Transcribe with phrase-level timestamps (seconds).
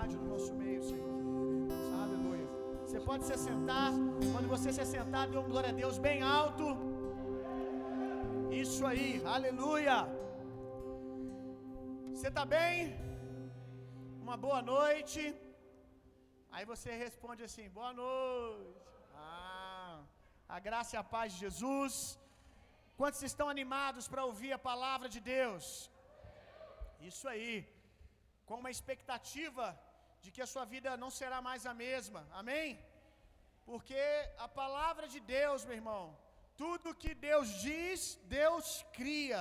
[0.00, 1.14] vontade no nosso meio, Senhor.
[2.02, 2.46] Aleluia.
[2.84, 3.90] Você pode se sentar.
[4.32, 6.66] Quando você se sentar, dê um glória a Deus bem alto.
[8.62, 9.96] Isso aí, aleluia.
[12.12, 12.76] Você está bem?
[14.24, 15.22] Uma boa noite.
[16.54, 18.80] Aí você responde assim: Boa noite.
[19.26, 19.98] Ah,
[20.56, 21.94] a graça e a paz de Jesus.
[23.00, 25.64] Quantos estão animados para ouvir a palavra de Deus?
[27.12, 27.54] Isso aí.
[28.48, 29.66] Com uma expectativa
[30.22, 32.26] de que a sua vida não será mais a mesma.
[32.40, 32.68] Amém?
[33.70, 34.02] Porque
[34.46, 36.04] a palavra de Deus, meu irmão,
[36.56, 39.40] tudo que Deus diz, Deus cria.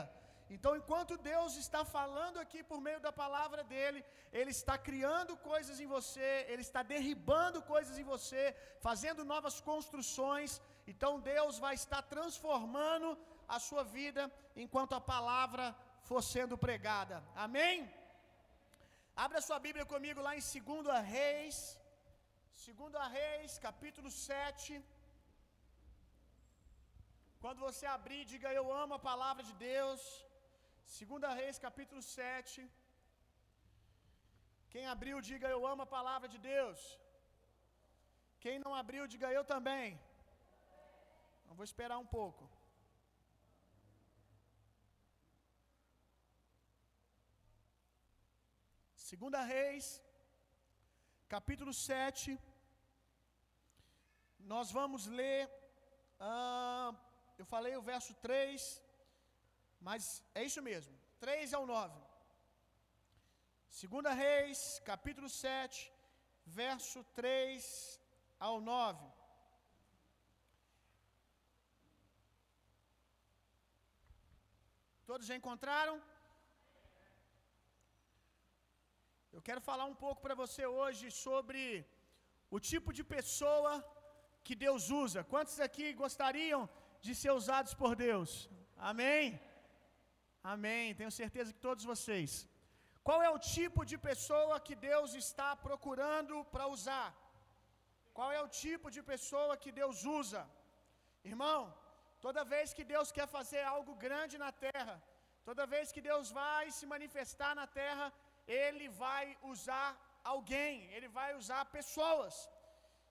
[0.56, 4.04] Então, enquanto Deus está falando aqui por meio da palavra dele,
[4.34, 8.44] ele está criando coisas em você, ele está derribando coisas em você,
[8.88, 10.60] fazendo novas construções.
[10.88, 13.10] Então, Deus vai estar transformando
[13.48, 17.24] a sua vida enquanto a palavra for sendo pregada.
[17.36, 17.88] Amém?
[19.24, 21.56] Abra sua Bíblia comigo lá em 2 Reis,
[22.66, 24.68] 2 Reis, capítulo 7.
[27.42, 30.02] Quando você abrir, diga eu amo a palavra de Deus.
[31.00, 32.58] 2 Reis, capítulo 7.
[34.74, 36.80] Quem abriu, diga eu amo a palavra de Deus.
[38.46, 40.00] Quem não abriu, diga eu também.
[41.50, 42.49] Eu vou esperar um pouco.
[49.10, 49.86] Segunda Reis,
[51.36, 52.26] capítulo 7.
[54.52, 55.44] Nós vamos ler.
[56.28, 56.92] Uh,
[57.40, 58.62] eu falei o verso 3,
[59.88, 60.02] mas
[60.40, 60.94] é isso mesmo.
[61.26, 62.00] 3 ao 9.
[63.82, 64.60] Segunda Reis,
[64.92, 65.92] capítulo 7,
[66.62, 68.00] verso 3
[68.48, 69.12] ao 9.
[75.10, 75.98] Todos já encontraram?
[79.36, 81.60] Eu quero falar um pouco para você hoje sobre
[82.56, 83.74] o tipo de pessoa
[84.46, 85.20] que Deus usa.
[85.34, 86.62] Quantos aqui gostariam
[87.06, 88.32] de ser usados por Deus?
[88.92, 89.24] Amém?
[90.54, 90.96] Amém.
[91.00, 92.32] Tenho certeza que todos vocês.
[93.08, 97.10] Qual é o tipo de pessoa que Deus está procurando para usar?
[98.18, 100.42] Qual é o tipo de pessoa que Deus usa?
[101.32, 101.60] Irmão,
[102.26, 104.96] toda vez que Deus quer fazer algo grande na terra,
[105.50, 108.08] toda vez que Deus vai se manifestar na terra,
[108.66, 109.90] ele vai usar
[110.34, 112.36] alguém, ele vai usar pessoas.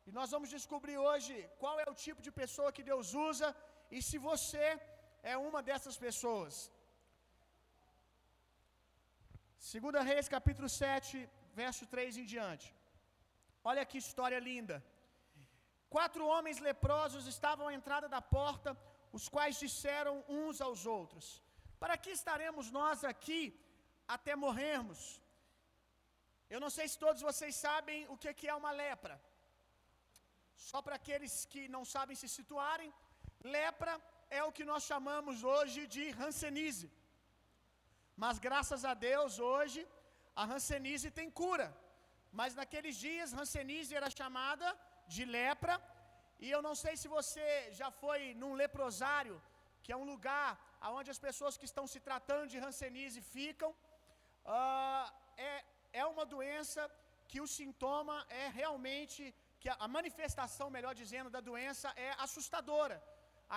[0.06, 3.48] E nós vamos descobrir hoje qual é o tipo de pessoa que Deus usa
[3.96, 4.66] e se você
[5.32, 6.54] é uma dessas pessoas.
[9.72, 11.28] Segunda Reis, capítulo 7,
[11.62, 12.66] verso 3 em diante.
[13.70, 14.76] Olha que história linda.
[15.94, 18.70] Quatro homens leprosos estavam à entrada da porta,
[19.18, 21.26] os quais disseram uns aos outros:
[21.82, 23.42] Para que estaremos nós aqui
[24.16, 25.00] até morrermos?
[26.54, 29.16] Eu não sei se todos vocês sabem o que é uma lepra.
[30.68, 32.90] Só para aqueles que não sabem se situarem,
[33.56, 33.94] lepra
[34.38, 36.88] é o que nós chamamos hoje de hanseníase.
[38.22, 39.80] Mas graças a Deus, hoje,
[40.40, 41.68] a hanseníase tem cura.
[42.38, 44.68] Mas naqueles dias, hanseníase era chamada
[45.14, 45.74] de lepra.
[46.44, 47.46] E eu não sei se você
[47.80, 49.36] já foi num leprosário,
[49.82, 50.50] que é um lugar
[50.98, 53.70] onde as pessoas que estão se tratando de hanseníase ficam.
[54.56, 56.80] Uh, é, é uma doença
[57.30, 59.22] que o sintoma é realmente,
[59.60, 62.96] que a manifestação, melhor dizendo, da doença é assustadora,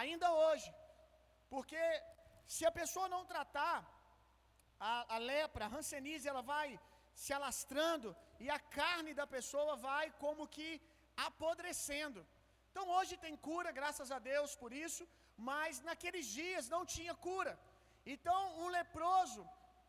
[0.02, 0.70] ainda hoje.
[1.54, 1.82] Porque
[2.56, 3.78] se a pessoa não tratar
[4.80, 6.68] a, a lepra, a hanseníase, ela vai
[7.24, 8.10] se alastrando
[8.44, 10.70] e a carne da pessoa vai como que
[11.28, 12.22] apodrecendo.
[12.70, 15.04] Então hoje tem cura, graças a Deus por isso,
[15.50, 17.54] mas naqueles dias não tinha cura.
[18.14, 19.44] Então um leproso,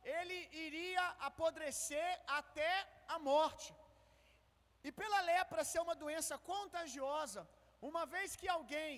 [0.04, 2.72] ele iria apodrecer até
[3.08, 3.74] a morte.
[4.84, 7.48] E pela lepra ser uma doença contagiosa,
[7.90, 8.94] uma vez que alguém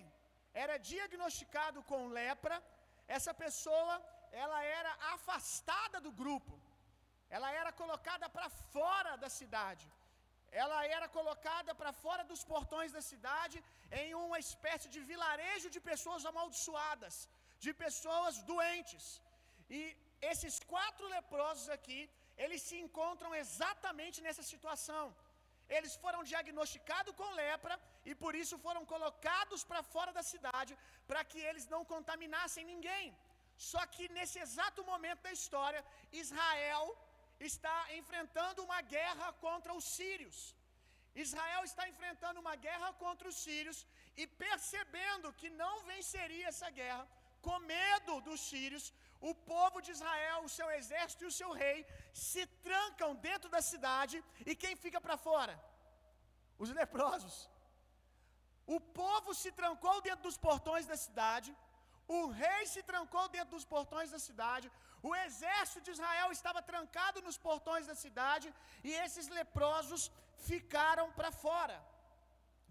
[0.63, 2.57] era diagnosticado com lepra,
[3.17, 3.95] essa pessoa
[4.43, 6.55] ela era afastada do grupo.
[7.37, 9.87] Ela era colocada para fora da cidade.
[10.63, 13.57] Ela era colocada para fora dos portões da cidade
[14.03, 17.15] em uma espécie de vilarejo de pessoas amaldiçoadas,
[17.65, 19.05] de pessoas doentes.
[19.79, 19.81] E
[20.33, 22.01] esses quatro leprosos aqui,
[22.45, 25.05] eles se encontram exatamente nessa situação.
[25.77, 27.75] Eles foram diagnosticados com lepra
[28.11, 30.73] e por isso foram colocados para fora da cidade
[31.09, 33.07] para que eles não contaminassem ninguém.
[33.71, 35.83] Só que nesse exato momento da história,
[36.25, 36.87] Israel
[37.51, 40.39] está enfrentando uma guerra contra os sírios.
[41.25, 43.79] Israel está enfrentando uma guerra contra os sírios
[44.17, 47.07] e percebendo que não venceria essa guerra,
[47.41, 48.93] com medo dos sírios,
[49.31, 51.79] o povo de Israel, o seu exército e o seu rei
[52.27, 54.17] se trancam dentro da cidade
[54.49, 55.55] e quem fica para fora?
[56.65, 57.37] Os leprosos.
[58.77, 61.51] O povo se trancou dentro dos portões da cidade,
[62.19, 64.71] o rei se trancou dentro dos portões da cidade,
[65.09, 68.49] o exército de Israel estava trancado nos portões da cidade
[68.89, 70.03] e esses leprosos
[70.51, 71.77] ficaram para fora.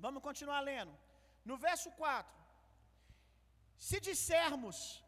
[0.06, 0.94] Vamos continuar lendo.
[1.50, 2.36] No verso 4:
[3.90, 5.03] Se dissermos,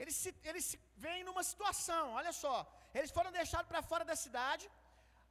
[0.00, 2.56] eles se, eles se veem numa situação, olha só,
[2.98, 4.64] eles foram deixados para fora da cidade,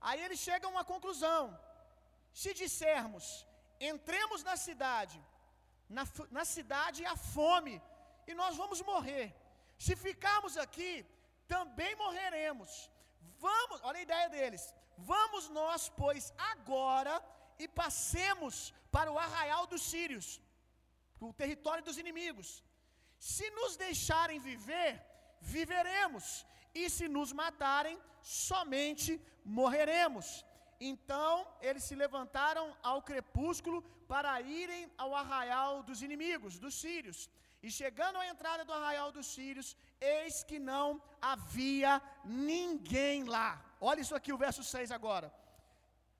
[0.07, 1.41] aí eles chegam a uma conclusão.
[2.41, 3.25] Se dissermos,
[3.91, 5.17] entremos na cidade,
[5.97, 6.03] na,
[6.37, 7.75] na cidade há fome,
[8.29, 9.27] e nós vamos morrer.
[9.85, 10.93] Se ficarmos aqui,
[11.55, 12.71] também morreremos.
[13.47, 14.63] Vamos, olha a ideia deles.
[15.13, 17.15] Vamos nós, pois, agora
[17.57, 18.55] e passemos
[18.95, 20.27] para o arraial dos sírios,
[21.19, 22.49] o território dos inimigos.
[23.19, 24.93] Se nos deixarem viver,
[25.41, 30.45] viveremos, e se nos matarem, somente morreremos.
[30.79, 37.29] Então eles se levantaram ao crepúsculo para irem ao arraial dos inimigos, dos sírios.
[37.61, 43.61] E chegando à entrada do arraial dos sírios, eis que não havia ninguém lá.
[43.81, 45.33] Olha isso aqui, o verso 6 agora.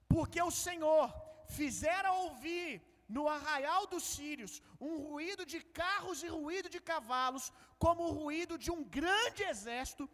[0.06, 1.08] Porque o Senhor
[1.48, 2.82] fizera ouvir
[3.16, 4.52] no arraial dos sírios
[4.88, 7.46] um ruído de carros e ruído de cavalos,
[7.84, 10.04] como o ruído de um grande exército,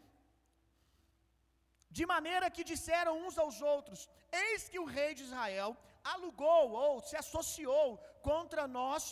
[1.96, 4.00] de maneira que disseram uns aos outros:
[4.44, 5.70] Eis que o rei de Israel
[6.14, 7.88] alugou ou se associou
[8.31, 9.04] contra nós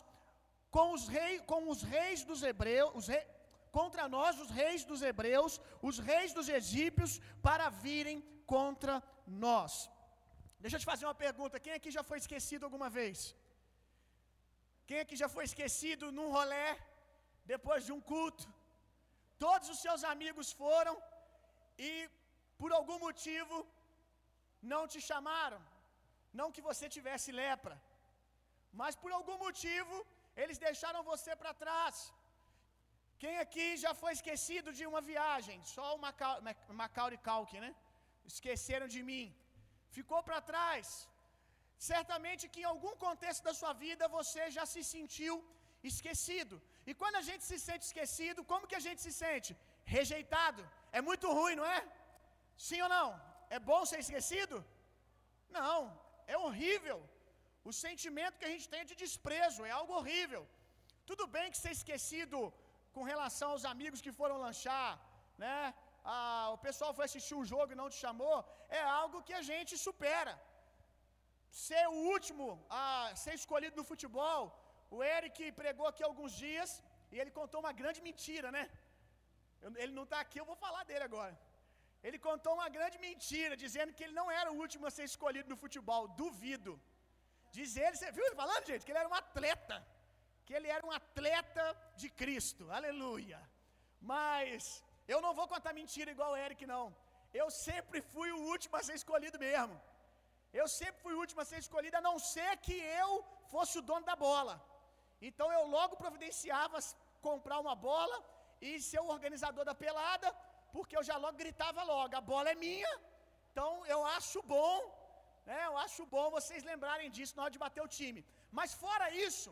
[0.77, 3.25] com os, rei, com os reis dos hebreus, rei,
[3.79, 7.13] contra nós, os reis dos hebreus, os reis dos egípcios,
[7.47, 8.19] para virem
[8.55, 8.95] contra
[9.45, 9.73] nós.
[10.63, 13.19] Deixa eu te fazer uma pergunta: quem aqui já foi esquecido alguma vez?
[14.89, 16.69] Quem aqui já foi esquecido num rolé,
[17.53, 18.47] depois de um culto?
[19.47, 20.95] Todos os seus amigos foram
[21.91, 21.93] e,
[22.61, 23.57] por algum motivo,
[24.73, 25.61] não te chamaram.
[26.39, 27.77] Não que você tivesse lepra,
[28.81, 29.95] mas por algum motivo
[30.43, 31.97] eles deixaram você para trás.
[33.23, 35.59] Quem aqui já foi esquecido de uma viagem?
[35.75, 36.01] Só o
[36.81, 37.73] Macaulay Culkin, né?
[38.33, 39.27] Esqueceram de mim.
[39.97, 40.87] Ficou para trás.
[41.91, 45.35] Certamente que em algum contexto da sua vida você já se sentiu
[45.93, 46.57] esquecido.
[46.89, 49.57] E quando a gente se sente esquecido, como que a gente se sente?
[49.97, 50.63] Rejeitado.
[50.99, 51.81] É muito ruim, não é?
[52.69, 53.09] Sim ou não?
[53.57, 54.57] É bom ser esquecido?
[55.59, 55.79] Não,
[56.27, 56.99] é horrível.
[57.69, 60.43] O sentimento que a gente tem é de desprezo, é algo horrível.
[61.11, 62.39] Tudo bem que ser esquecido
[62.95, 64.91] com relação aos amigos que foram lanchar,
[65.45, 65.59] né?
[66.13, 68.37] Ah, o pessoal foi assistir um jogo e não te chamou,
[68.79, 70.35] é algo que a gente supera.
[71.63, 72.47] Ser o último
[72.83, 72.85] a
[73.23, 74.41] ser escolhido no futebol,
[74.97, 76.71] o Eric pregou aqui alguns dias
[77.13, 78.65] e ele contou uma grande mentira, né?
[79.83, 81.35] Ele não está aqui, eu vou falar dele agora.
[82.07, 85.49] Ele contou uma grande mentira, dizendo que ele não era o último a ser escolhido
[85.53, 86.03] no futebol.
[86.23, 86.73] Duvido.
[87.57, 89.77] Diz ele, você viu ele falando, gente, que ele era um atleta.
[90.45, 91.65] Que ele era um atleta
[92.01, 92.65] de Cristo.
[92.79, 93.41] Aleluia.
[94.13, 94.83] Mas
[95.15, 96.85] eu não vou contar mentira igual o Eric, não.
[97.41, 99.77] Eu sempre fui o último a ser escolhido mesmo.
[100.61, 103.11] Eu sempre fui o último a ser escolhido, a não ser que eu
[103.53, 104.55] fosse o dono da bola.
[105.29, 106.79] Então eu logo providenciava
[107.29, 108.17] comprar uma bola
[108.69, 110.29] e ser o organizador da pelada,
[110.75, 112.93] porque eu já logo gritava logo: a bola é minha.
[113.51, 114.77] Então eu acho bom
[115.49, 115.59] né?
[115.69, 118.21] Eu acho bom vocês lembrarem disso na hora de bater o time.
[118.59, 119.51] Mas fora isso,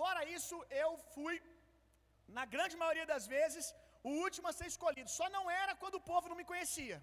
[0.00, 1.34] fora isso, eu fui,
[2.38, 3.64] na grande maioria das vezes,
[4.08, 5.10] o último a ser escolhido.
[5.18, 6.98] Só não era quando o povo não me conhecia.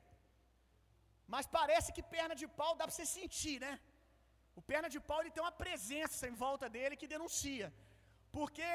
[1.33, 3.73] Mas parece que perna de pau dá para você sentir, né?
[4.59, 7.67] O perna de pau ele tem uma presença em volta dele que denuncia.
[8.37, 8.69] Porque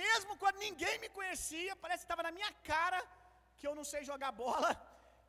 [0.00, 3.00] mesmo quando ninguém me conhecia, parece que estava na minha cara
[3.58, 4.70] que eu não sei jogar bola.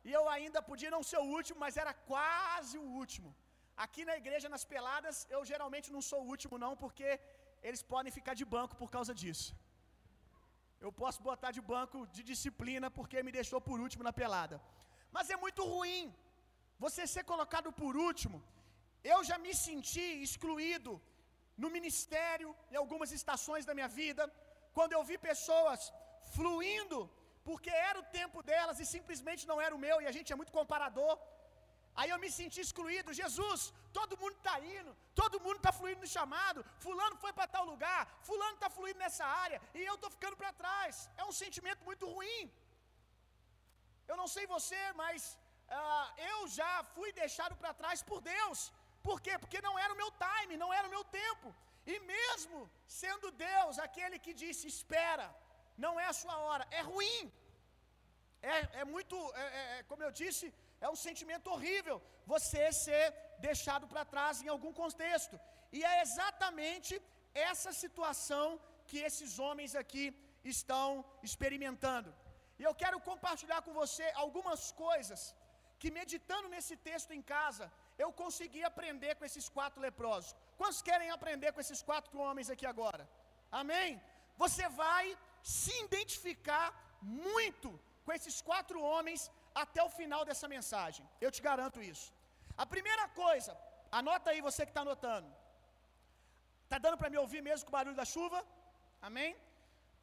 [0.06, 3.30] E eu ainda podia não ser o último, mas era quase o último.
[3.84, 7.08] Aqui na igreja, nas peladas, eu geralmente não sou o último, não, porque
[7.68, 9.48] eles podem ficar de banco por causa disso.
[10.86, 14.56] Eu posso botar de banco de disciplina porque me deixou por último na pelada.
[15.16, 16.04] Mas é muito ruim
[16.84, 18.38] você ser colocado por último.
[19.12, 20.92] Eu já me senti excluído
[21.62, 24.22] no ministério, em algumas estações da minha vida,
[24.76, 25.92] quando eu vi pessoas
[26.36, 26.98] fluindo,
[27.48, 30.40] porque era o tempo delas e simplesmente não era o meu, e a gente é
[30.40, 31.14] muito comparador.
[32.00, 33.16] Aí eu me senti excluído.
[33.20, 33.60] Jesus,
[33.98, 36.64] todo mundo está indo, todo mundo está fluindo no chamado.
[36.84, 40.52] Fulano foi para tal lugar, Fulano está fluindo nessa área, e eu estou ficando para
[40.62, 41.08] trás.
[41.16, 42.42] É um sentimento muito ruim.
[44.10, 45.38] Eu não sei você, mas
[45.70, 48.72] uh, eu já fui deixado para trás por Deus.
[49.02, 49.38] Por quê?
[49.38, 51.54] Porque não era o meu time, não era o meu tempo.
[51.86, 55.26] E mesmo sendo Deus aquele que disse: espera,
[55.76, 57.32] não é a sua hora, é ruim.
[58.42, 60.46] é, é muito, é, é, é como eu disse,
[60.80, 61.96] é um sentimento horrível
[62.32, 63.04] você ser
[63.48, 65.36] deixado para trás em algum contexto.
[65.76, 66.94] E é exatamente
[67.50, 68.46] essa situação
[68.88, 70.04] que esses homens aqui
[70.54, 70.88] estão
[71.28, 72.10] experimentando.
[72.58, 75.34] E eu quero compartilhar com você algumas coisas
[75.84, 77.64] que, meditando nesse texto em casa,
[78.02, 80.30] eu consegui aprender com esses quatro leprosos.
[80.60, 83.04] Quantos querem aprender com esses quatro homens aqui agora?
[83.60, 83.90] Amém?
[84.42, 85.04] Você vai
[85.56, 86.68] se identificar
[87.30, 87.70] muito
[88.04, 89.22] com esses quatro homens
[89.64, 91.04] até o final dessa mensagem.
[91.24, 92.08] Eu te garanto isso.
[92.62, 93.52] A primeira coisa,
[94.00, 95.30] anota aí você que está anotando.
[96.64, 98.40] Está dando para me ouvir mesmo com o barulho da chuva?
[99.10, 99.30] Amém?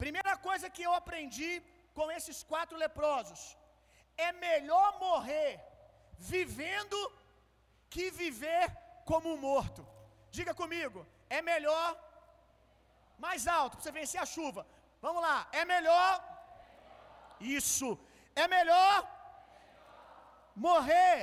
[0.04, 1.52] Primeira coisa que eu aprendi
[1.98, 3.42] com esses quatro leprosos:
[4.28, 5.52] é melhor morrer
[6.30, 6.98] vivendo
[7.90, 8.66] que viver
[9.04, 9.86] como um morto.
[10.30, 11.88] Diga comigo, é melhor.
[13.18, 14.66] Mais alto, para você vencer a chuva.
[15.00, 16.12] Vamos lá, é melhor.
[17.40, 17.98] Isso,
[18.34, 18.96] é melhor
[20.54, 21.18] morrer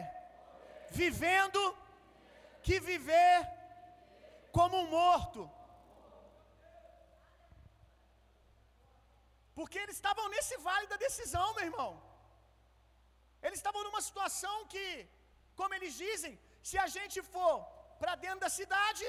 [0.89, 1.61] vivendo
[2.61, 3.47] que viver
[4.51, 5.49] como um morto.
[9.55, 12.08] Porque eles estavam nesse vale da decisão, meu irmão.
[13.45, 14.85] Eles estavam numa situação que,
[15.59, 16.33] como eles dizem,
[16.69, 17.55] se a gente for
[18.01, 19.05] para dentro da cidade,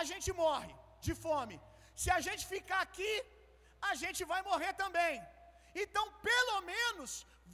[0.00, 0.72] a gente morre
[1.06, 1.56] de fome.
[2.02, 3.12] Se a gente ficar aqui,
[3.90, 5.14] a gente vai morrer também.
[5.82, 7.10] Então, pelo menos,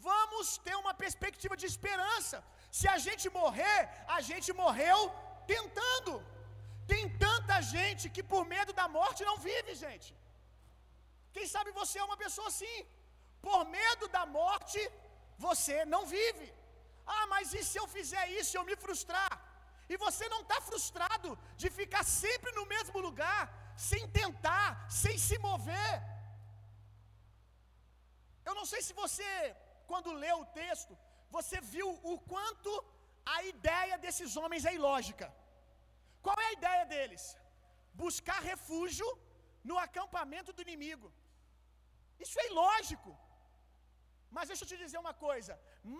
[0.09, 2.39] vamos ter uma perspectiva de esperança.
[2.79, 3.81] Se a gente morrer,
[4.17, 4.99] a gente morreu
[5.55, 6.13] tentando.
[6.93, 10.11] Tem tanta gente que por medo da morte não vive, gente.
[11.35, 12.77] Quem sabe você é uma pessoa assim.
[13.47, 14.81] Por medo da morte,
[15.47, 16.49] você não vive.
[17.15, 19.33] Ah, mas e se eu fizer isso, eu me frustrar?
[19.93, 21.31] E você não está frustrado
[21.61, 23.43] de ficar sempre no mesmo lugar,
[23.91, 24.69] sem tentar,
[25.03, 25.95] sem se mover.
[28.49, 29.31] Eu não sei se você,
[29.91, 30.95] quando leu o texto,
[31.37, 32.73] você viu o quanto
[33.35, 35.29] a ideia desses homens é ilógica.
[36.25, 37.23] Qual é a ideia deles?
[38.05, 39.09] Buscar refúgio
[39.69, 41.09] no acampamento do inimigo.
[42.25, 43.11] Isso é ilógico.
[44.37, 45.53] Mas deixa eu te dizer uma coisa: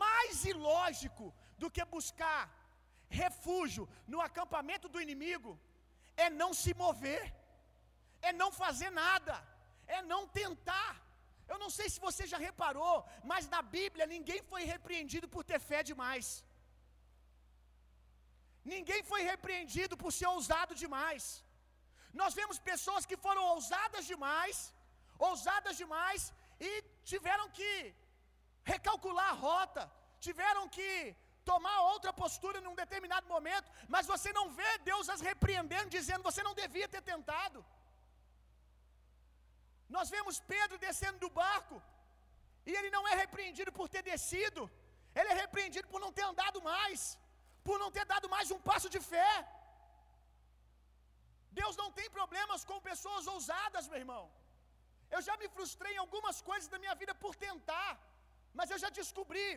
[0.03, 1.27] mais ilógico
[1.63, 2.43] do que buscar
[3.23, 5.53] refúgio no acampamento do inimigo
[6.25, 7.25] é não se mover,
[8.29, 9.37] é não fazer nada,
[9.97, 10.93] é não tentar.
[11.53, 12.97] Eu não sei se você já reparou,
[13.31, 16.27] mas na Bíblia ninguém foi repreendido por ter fé demais.
[18.75, 21.25] Ninguém foi repreendido por ser ousado demais.
[22.21, 24.57] Nós vemos pessoas que foram ousadas demais,
[25.29, 26.23] ousadas demais
[26.69, 26.71] e
[27.11, 27.71] tiveram que
[28.65, 29.83] recalcular a rota,
[30.27, 30.89] tiveram que
[31.51, 36.43] tomar outra postura num determinado momento, mas você não vê Deus as repreendendo, dizendo você
[36.49, 37.61] não devia ter tentado.
[39.97, 41.77] Nós vemos Pedro descendo do barco,
[42.69, 44.63] e ele não é repreendido por ter descido,
[45.19, 47.01] ele é repreendido por não ter andado mais,
[47.67, 49.33] por não ter dado mais um passo de fé.
[51.61, 54.23] Deus não tem problemas com pessoas ousadas, meu irmão.
[55.15, 57.91] Eu já me frustrei em algumas coisas da minha vida por tentar,
[58.59, 59.49] mas eu já descobri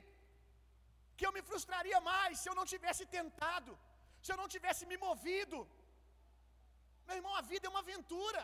[1.18, 3.72] que eu me frustraria mais se eu não tivesse tentado,
[4.26, 5.60] se eu não tivesse me movido.
[7.08, 8.42] Meu irmão, a vida é uma aventura.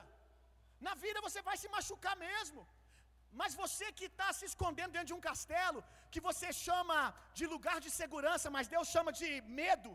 [0.88, 2.62] Na vida você vai se machucar mesmo.
[3.40, 5.80] Mas você que está se escondendo dentro de um castelo,
[6.14, 6.98] que você chama
[7.38, 9.30] de lugar de segurança, mas Deus chama de
[9.62, 9.92] medo,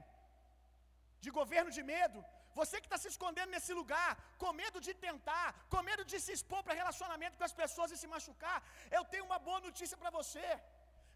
[1.24, 2.20] de governo de medo.
[2.58, 4.10] Você que está se escondendo nesse lugar,
[4.42, 7.98] com medo de tentar, com medo de se expor para relacionamento com as pessoas e
[8.02, 8.58] se machucar,
[8.98, 10.46] eu tenho uma boa notícia para você.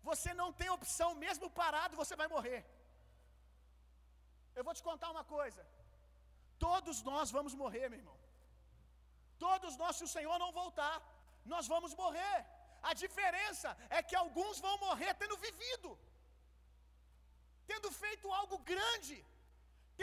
[0.09, 2.61] Você não tem opção, mesmo parado, você vai morrer.
[4.59, 5.63] Eu vou te contar uma coisa.
[6.67, 8.19] Todos nós vamos morrer, meu irmão.
[9.47, 10.95] Todos nós, se o Senhor não voltar,
[11.53, 12.39] nós vamos morrer.
[12.91, 13.69] A diferença
[13.99, 15.91] é que alguns vão morrer tendo vivido,
[17.71, 19.17] tendo feito algo grande,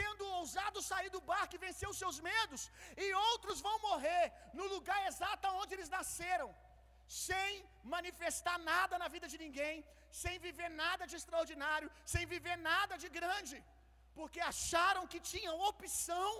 [0.00, 2.62] tendo ousado sair do barco e vencer os seus medos,
[3.04, 4.24] e outros vão morrer
[4.58, 6.48] no lugar exato onde eles nasceram,
[7.26, 7.50] sem
[7.94, 9.76] manifestar nada na vida de ninguém,
[10.22, 13.56] sem viver nada de extraordinário, sem viver nada de grande,
[14.18, 16.30] porque acharam que tinham opção,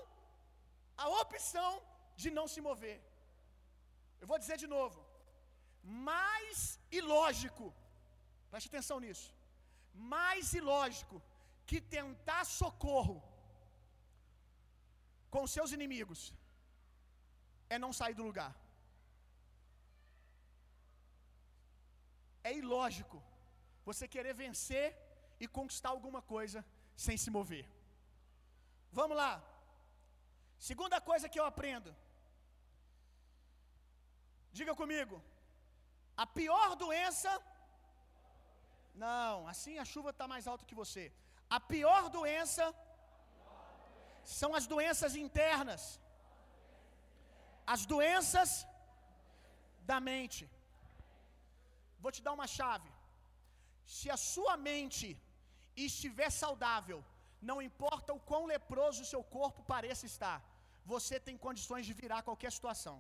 [1.05, 1.71] a opção
[2.23, 2.99] de não se mover.
[4.21, 5.01] Eu vou dizer de novo,
[6.09, 6.61] mais
[7.01, 7.67] ilógico,
[8.51, 9.29] preste atenção nisso,
[10.15, 11.17] mais ilógico
[11.69, 13.17] que tentar socorro
[15.35, 16.21] com seus inimigos
[17.75, 18.53] é não sair do lugar.
[22.49, 23.19] É ilógico
[23.89, 24.87] você querer vencer
[25.43, 26.61] e conquistar alguma coisa
[27.05, 27.67] sem se mover.
[28.99, 29.33] Vamos lá.
[30.71, 31.91] Segunda coisa que eu aprendo.
[34.59, 35.17] Diga comigo.
[36.17, 37.31] A pior doença
[39.03, 41.05] Não, assim a chuva está mais alta que você.
[41.57, 42.65] A pior doença
[44.37, 45.83] são as doenças internas,
[47.75, 48.51] as doenças
[49.91, 50.43] da mente.
[52.03, 52.91] Vou te dar uma chave.
[53.97, 55.09] Se a sua mente
[55.89, 56.99] estiver saudável,
[57.51, 60.39] não importa o quão leproso o seu corpo pareça estar,
[60.93, 62.97] você tem condições de virar qualquer situação.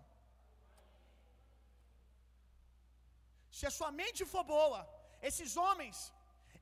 [3.58, 4.80] Se a sua mente for boa,
[5.28, 5.98] esses homens,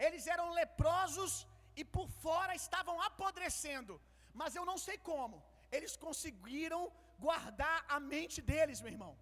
[0.06, 1.32] eles eram leprosos
[1.80, 3.94] e por fora estavam apodrecendo,
[4.40, 5.36] mas eu não sei como,
[5.76, 6.82] eles conseguiram
[7.26, 9.12] guardar a mente deles, meu irmão.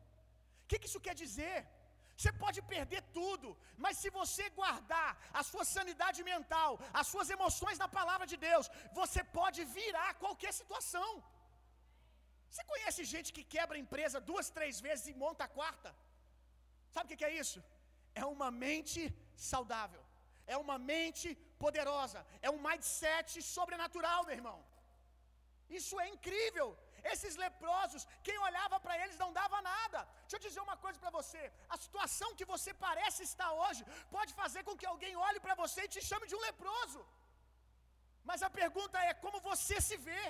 [0.64, 1.58] O que, que isso quer dizer?
[2.16, 3.48] Você pode perder tudo,
[3.84, 8.66] mas se você guardar a sua sanidade mental, as suas emoções na palavra de Deus,
[9.00, 11.10] você pode virar qualquer situação.
[12.50, 15.90] Você conhece gente que quebra a empresa duas, três vezes e monta a quarta?
[16.94, 17.60] Sabe o que é isso?
[18.22, 19.00] É uma mente
[19.50, 20.02] saudável,
[20.54, 21.28] é uma mente
[21.64, 24.58] poderosa, é um mindset sobrenatural, meu irmão.
[25.68, 26.68] Isso é incrível.
[27.12, 29.98] Esses leprosos, quem olhava para eles não dava nada.
[30.22, 31.42] Deixa eu dizer uma coisa para você:
[31.74, 33.82] a situação que você parece estar hoje
[34.16, 37.02] pode fazer com que alguém olhe para você e te chame de um leproso.
[38.30, 40.24] Mas a pergunta é: como você se vê?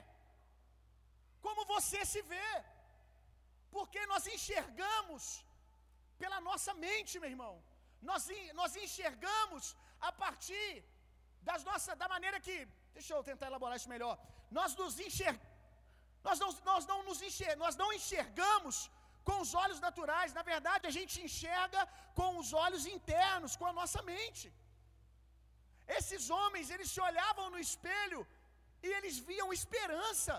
[1.46, 2.50] Como você se vê?
[3.76, 5.22] Porque nós enxergamos
[6.22, 7.54] pela nossa mente, meu irmão.
[8.08, 8.24] Nós,
[8.60, 9.64] nós enxergamos
[10.08, 10.70] a partir
[11.48, 12.56] das nossas, da maneira que,
[12.98, 14.14] deixa eu tentar elaborar isso melhor.
[14.58, 15.54] Nós nos enxergamos
[16.26, 18.76] nós não, nós não nos enxer, nós não enxergamos
[19.28, 21.80] com os olhos naturais, na verdade a gente enxerga
[22.18, 24.46] com os olhos internos, com a nossa mente.
[25.98, 28.20] Esses homens, eles se olhavam no espelho
[28.86, 30.34] e eles viam esperança.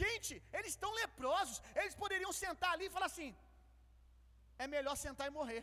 [0.00, 3.30] Gente, eles estão leprosos, eles poderiam sentar ali e falar assim:
[4.64, 5.62] é melhor sentar e morrer.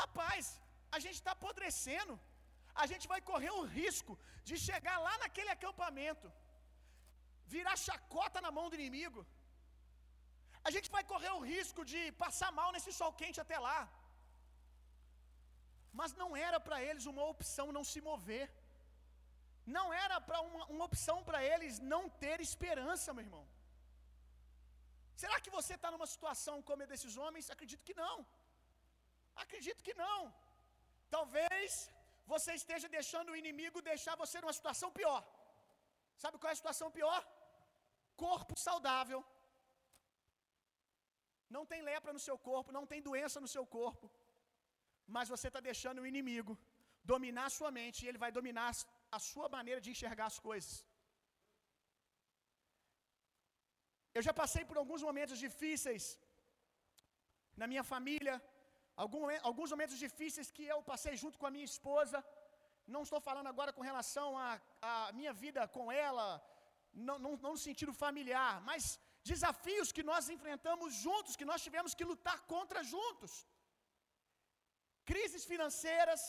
[0.00, 0.44] Rapaz,
[0.96, 2.14] a gente está apodrecendo,
[2.82, 4.12] a gente vai correr o risco
[4.48, 6.28] de chegar lá naquele acampamento
[7.54, 9.20] virar chacota na mão do inimigo.
[10.68, 13.80] A gente vai correr o risco de passar mal nesse sol quente até lá.
[15.98, 18.46] Mas não era para eles uma opção não se mover.
[19.76, 23.44] Não era para uma, uma opção para eles não ter esperança, meu irmão.
[25.22, 27.50] Será que você está numa situação como a desses homens?
[27.54, 28.16] Acredito que não.
[29.44, 30.18] Acredito que não.
[31.16, 31.72] Talvez
[32.34, 35.20] você esteja deixando o inimigo deixar você numa situação pior.
[36.22, 37.20] Sabe qual é a situação pior?
[38.22, 39.20] corpo saudável,
[41.56, 44.06] não tem lepra no seu corpo, não tem doença no seu corpo,
[45.14, 46.54] mas você está deixando o inimigo
[47.12, 48.68] dominar a sua mente e ele vai dominar
[49.16, 50.72] a sua maneira de enxergar as coisas.
[54.18, 56.04] Eu já passei por alguns momentos difíceis
[57.60, 58.34] na minha família,
[59.48, 62.18] alguns momentos difíceis que eu passei junto com a minha esposa.
[62.94, 64.28] Não estou falando agora com relação
[64.90, 66.26] à minha vida com ela,
[67.08, 68.82] não, não, não no sentido familiar, mas
[69.30, 73.32] desafios que nós enfrentamos juntos, que nós tivemos que lutar contra juntos.
[75.10, 76.22] Crises financeiras.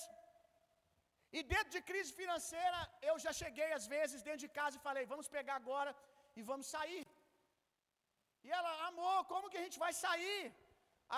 [1.38, 2.80] E dentro de crise financeira,
[3.10, 5.92] eu já cheguei às vezes dentro de casa e falei: vamos pegar agora
[6.40, 7.04] e vamos sair.
[8.46, 10.40] E ela, amor, como que a gente vai sair?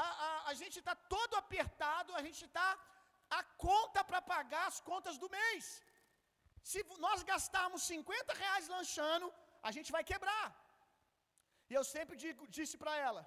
[0.02, 2.68] A, a, a gente está todo apertado, a gente está
[3.40, 5.66] a conta para pagar as contas do mês.
[6.72, 9.28] Se nós gastarmos 50 reais lanchando,
[9.68, 10.48] a gente vai quebrar.
[11.70, 13.22] E eu sempre digo, disse para ela: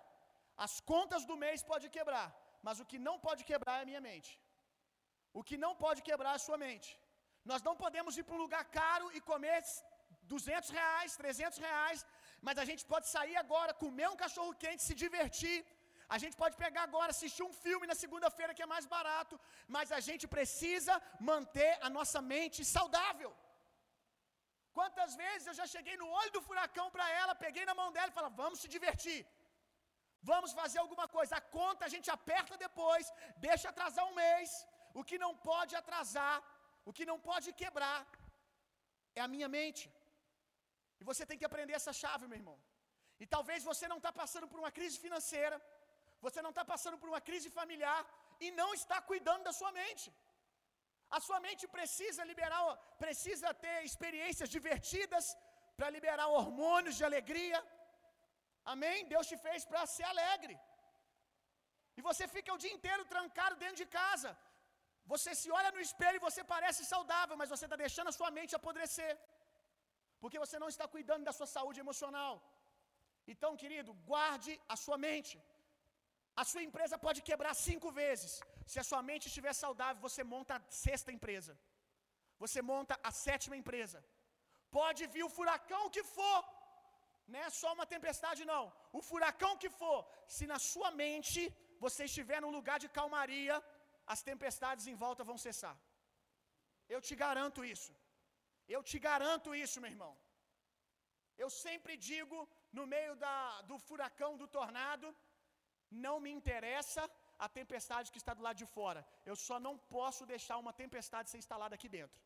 [0.66, 2.28] as contas do mês pode quebrar,
[2.66, 4.32] mas o que não pode quebrar é a minha mente.
[5.38, 6.90] O que não pode quebrar é a sua mente.
[7.50, 9.58] Nós não podemos ir para um lugar caro e comer
[10.34, 11.98] 200 reais, 300 reais,
[12.46, 15.56] mas a gente pode sair agora, comer um cachorro quente, se divertir,
[16.14, 19.34] a gente pode pegar agora, assistir um filme na segunda-feira que é mais barato,
[19.74, 20.94] mas a gente precisa
[21.30, 23.30] manter a nossa mente saudável.
[24.78, 28.10] Quantas vezes eu já cheguei no olho do furacão para ela, peguei na mão dela
[28.10, 29.20] e falei: vamos se divertir,
[30.30, 31.34] vamos fazer alguma coisa.
[31.40, 33.12] A conta a gente aperta depois,
[33.48, 34.50] deixa atrasar um mês.
[35.00, 36.36] O que não pode atrasar,
[36.88, 37.98] o que não pode quebrar,
[39.18, 39.84] é a minha mente.
[41.00, 42.58] E você tem que aprender essa chave, meu irmão.
[43.22, 45.56] E talvez você não está passando por uma crise financeira,
[46.24, 48.00] você não está passando por uma crise familiar
[48.44, 50.08] e não está cuidando da sua mente.
[51.16, 52.62] A sua mente precisa liberar,
[53.04, 55.26] precisa ter experiências divertidas
[55.76, 57.58] para liberar hormônios de alegria.
[58.74, 58.98] Amém?
[59.12, 60.56] Deus te fez para ser alegre.
[61.98, 64.30] E você fica o dia inteiro trancado dentro de casa.
[65.12, 68.30] Você se olha no espelho e você parece saudável, mas você está deixando a sua
[68.38, 69.12] mente apodrecer.
[70.22, 72.32] Porque você não está cuidando da sua saúde emocional.
[73.32, 75.36] Então, querido, guarde a sua mente.
[76.42, 78.32] A sua empresa pode quebrar cinco vezes.
[78.72, 81.52] Se a sua mente estiver saudável, você monta a sexta empresa.
[82.42, 83.98] Você monta a sétima empresa.
[84.78, 86.40] Pode vir o furacão que for.
[87.32, 88.64] Não é só uma tempestade, não.
[88.98, 89.98] O furacão que for.
[90.36, 91.40] Se na sua mente
[91.84, 93.56] você estiver num lugar de calmaria,
[94.14, 95.76] as tempestades em volta vão cessar.
[96.94, 97.92] Eu te garanto isso.
[98.74, 100.12] Eu te garanto isso, meu irmão.
[101.42, 102.36] Eu sempre digo,
[102.78, 103.36] no meio da,
[103.70, 105.08] do furacão, do tornado,
[105.90, 107.02] não me interessa
[107.38, 109.06] a tempestade que está do lado de fora.
[109.24, 112.18] Eu só não posso deixar uma tempestade ser instalada aqui dentro.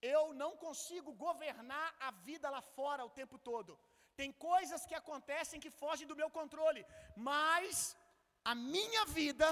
[0.00, 3.78] Eu não consigo governar a vida lá fora o tempo todo.
[4.20, 6.84] Tem coisas que acontecem que fogem do meu controle,
[7.16, 7.96] mas
[8.44, 9.46] a minha vida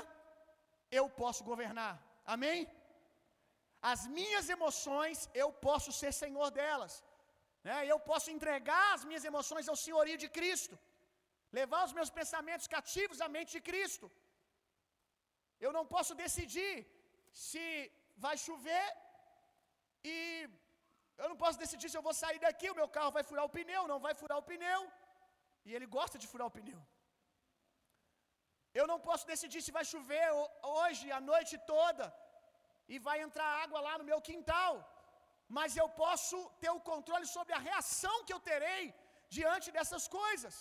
[0.91, 1.95] eu posso governar.
[2.35, 2.61] Amém?
[3.93, 6.95] As minhas emoções eu posso ser senhor delas.
[7.67, 7.77] Né?
[7.93, 10.77] Eu posso entregar as minhas emoções ao senhorio de Cristo.
[11.53, 14.07] Levar os meus pensamentos cativos à mente de Cristo.
[15.65, 16.75] Eu não posso decidir
[17.47, 17.65] se
[18.25, 18.87] vai chover
[20.15, 20.17] e
[21.23, 23.55] eu não posso decidir se eu vou sair daqui, o meu carro vai furar o
[23.57, 24.81] pneu, não vai furar o pneu.
[25.67, 26.81] E ele gosta de furar o pneu.
[28.79, 30.27] Eu não posso decidir se vai chover
[30.81, 32.05] hoje, a noite toda,
[32.95, 34.73] e vai entrar água lá no meu quintal.
[35.57, 38.83] Mas eu posso ter o controle sobre a reação que eu terei
[39.37, 40.55] diante dessas coisas.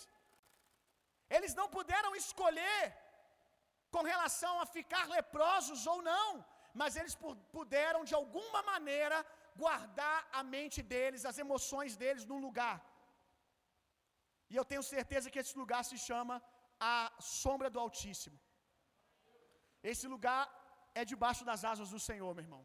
[1.36, 2.82] Eles não puderam escolher
[3.94, 6.28] com relação a ficar leprosos ou não,
[6.80, 7.14] mas eles
[7.56, 9.18] puderam de alguma maneira
[9.62, 12.76] guardar a mente deles, as emoções deles num lugar.
[14.50, 16.36] E eu tenho certeza que esse lugar se chama
[16.94, 16.94] a
[17.42, 18.38] sombra do Altíssimo.
[19.92, 20.42] Esse lugar
[21.00, 22.64] é debaixo das asas do Senhor, meu irmão.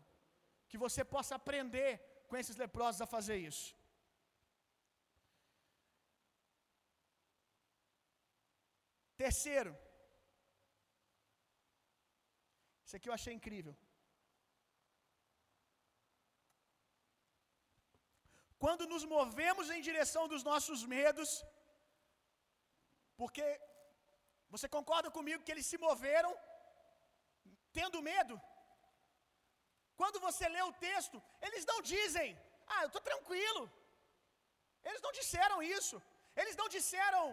[0.69, 1.89] Que você possa aprender
[2.27, 3.67] com esses leprosos a fazer isso.
[9.23, 9.71] Terceiro,
[12.83, 13.73] isso aqui eu achei incrível.
[18.63, 21.29] Quando nos movemos em direção dos nossos medos,
[23.19, 23.45] porque
[24.53, 26.31] você concorda comigo que eles se moveram
[27.79, 28.35] tendo medo?
[30.01, 32.29] Quando você lê o texto, eles não dizem,
[32.73, 33.63] ah, eu estou tranquilo.
[34.89, 35.97] Eles não disseram isso.
[36.41, 37.23] Eles não disseram,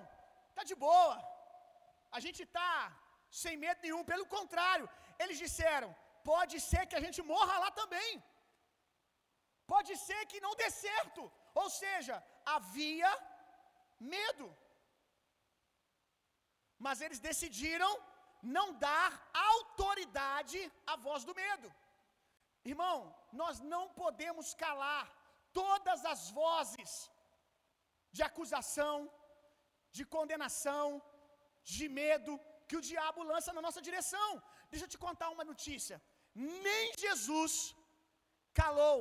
[0.57, 1.17] tá de boa.
[2.17, 2.73] A gente está
[3.43, 4.05] sem medo nenhum.
[4.13, 4.87] Pelo contrário,
[5.23, 5.91] eles disseram,
[6.33, 8.11] pode ser que a gente morra lá também.
[9.73, 11.23] Pode ser que não dê certo.
[11.63, 12.17] Ou seja,
[12.57, 13.11] havia
[14.17, 14.47] medo.
[16.87, 17.93] Mas eles decidiram
[18.57, 21.69] não dar autoridade à voz do medo.
[22.73, 22.97] Irmão,
[23.41, 25.05] nós não podemos calar
[25.53, 26.91] todas as vozes
[28.17, 28.97] de acusação,
[29.97, 30.87] de condenação,
[31.77, 32.33] de medo
[32.69, 34.31] que o diabo lança na nossa direção.
[34.71, 35.97] Deixa eu te contar uma notícia.
[36.67, 37.55] Nem Jesus
[38.61, 38.99] calou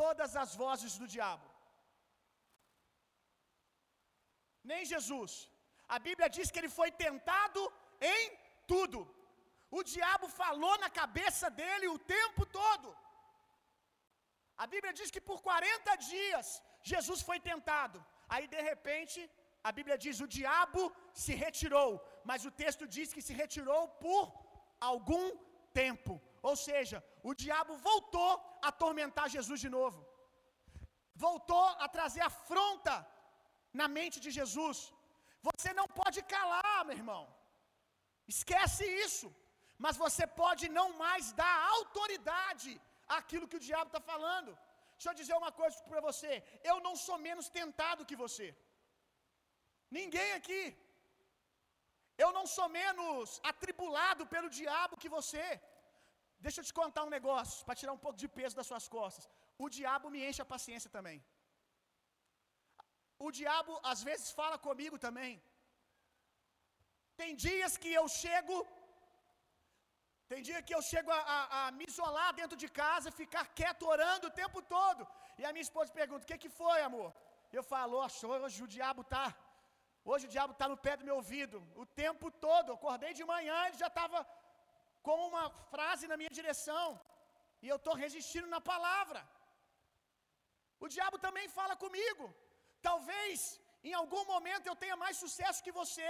[0.00, 1.46] todas as vozes do diabo.
[4.70, 5.32] Nem Jesus.
[5.96, 7.60] A Bíblia diz que ele foi tentado
[8.14, 8.22] em
[8.72, 9.00] tudo.
[9.78, 12.88] O diabo falou na cabeça dele o tempo todo.
[14.62, 16.46] A Bíblia diz que por 40 dias
[16.92, 17.98] Jesus foi tentado.
[18.34, 19.20] Aí de repente,
[19.68, 20.82] a Bíblia diz: o diabo
[21.24, 21.90] se retirou.
[22.30, 24.24] Mas o texto diz que se retirou por
[24.90, 25.24] algum
[25.80, 26.14] tempo.
[26.48, 26.98] Ou seja,
[27.30, 30.00] o diabo voltou a atormentar Jesus de novo.
[31.26, 32.94] Voltou a trazer afronta
[33.80, 34.78] na mente de Jesus.
[35.48, 37.22] Você não pode calar, meu irmão.
[38.34, 39.28] Esquece isso.
[39.84, 42.70] Mas você pode não mais dar autoridade
[43.18, 44.50] àquilo que o diabo está falando.
[44.96, 46.32] Deixa eu dizer uma coisa para você:
[46.70, 48.48] eu não sou menos tentado que você.
[49.98, 50.62] Ninguém aqui.
[52.24, 55.44] Eu não sou menos atribulado pelo diabo que você.
[56.46, 59.28] Deixa eu te contar um negócio, para tirar um pouco de peso das suas costas.
[59.64, 61.18] O diabo me enche a paciência também.
[63.26, 65.32] O diabo às vezes fala comigo também.
[67.20, 68.56] Tem dias que eu chego,
[70.32, 73.88] tem dia que eu chego a, a, a, me isolar dentro de casa, ficar quieto
[73.94, 75.02] orando o tempo todo.
[75.40, 77.08] E a minha esposa pergunta: O que, que foi, amor?
[77.58, 77.96] Eu falo:
[78.44, 79.26] Hoje o diabo tá.
[80.10, 81.56] Hoje o diabo está no pé do meu ouvido.
[81.82, 82.68] O tempo todo.
[82.68, 84.18] Eu acordei de manhã, ele já estava
[85.06, 86.86] com uma frase na minha direção.
[87.64, 89.20] E eu estou resistindo na palavra.
[90.84, 92.24] O diabo também fala comigo.
[92.88, 93.38] Talvez
[93.90, 96.08] em algum momento eu tenha mais sucesso que você,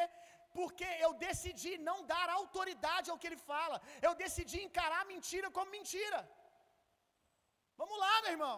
[0.58, 3.78] porque eu decidi não dar autoridade ao que ele fala.
[4.06, 6.20] Eu decidi encarar a mentira como mentira.
[7.80, 8.56] Vamos lá, meu irmão.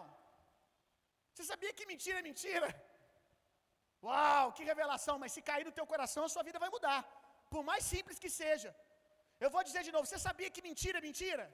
[1.33, 2.69] Você sabia que mentira é mentira?
[4.07, 5.15] Uau, que revelação!
[5.23, 6.99] Mas se cair no teu coração, a sua vida vai mudar.
[7.53, 8.69] por mais simples que seja.
[9.43, 11.45] Eu vou dizer de novo: você sabia que mentira é mentira?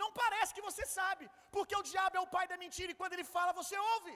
[0.00, 3.14] Não parece que você sabe, porque o diabo é o pai da mentira e quando
[3.16, 4.14] ele fala, você ouve.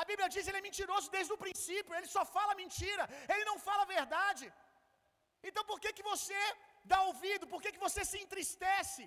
[0.00, 3.44] A Bíblia diz que ele é mentiroso desde o princípio, ele só fala mentira, ele
[3.50, 4.46] não fala a verdade.
[5.48, 6.40] Então por que, que você
[6.92, 7.50] dá ouvido?
[7.52, 9.04] Por que, que você se entristece?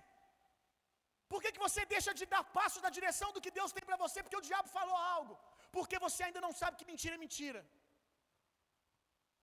[1.31, 3.99] Por que, que você deixa de dar passo na direção do que Deus tem para
[4.03, 4.19] você?
[4.23, 5.33] Porque o diabo falou algo.
[5.77, 7.61] Porque você ainda não sabe que mentira é mentira.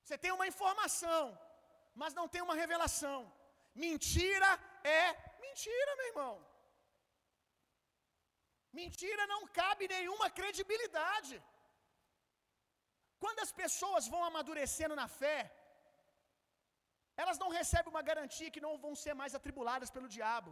[0.03, 1.23] Você tem uma informação,
[2.03, 3.19] mas não tem uma revelação.
[3.87, 4.51] Mentira
[5.01, 5.03] é
[5.47, 6.35] mentira, meu irmão.
[8.81, 11.35] Mentira não cabe nenhuma credibilidade.
[13.23, 15.39] Quando as pessoas vão amadurecendo na fé,
[17.23, 20.51] elas não recebem uma garantia que não vão ser mais atribuladas pelo diabo.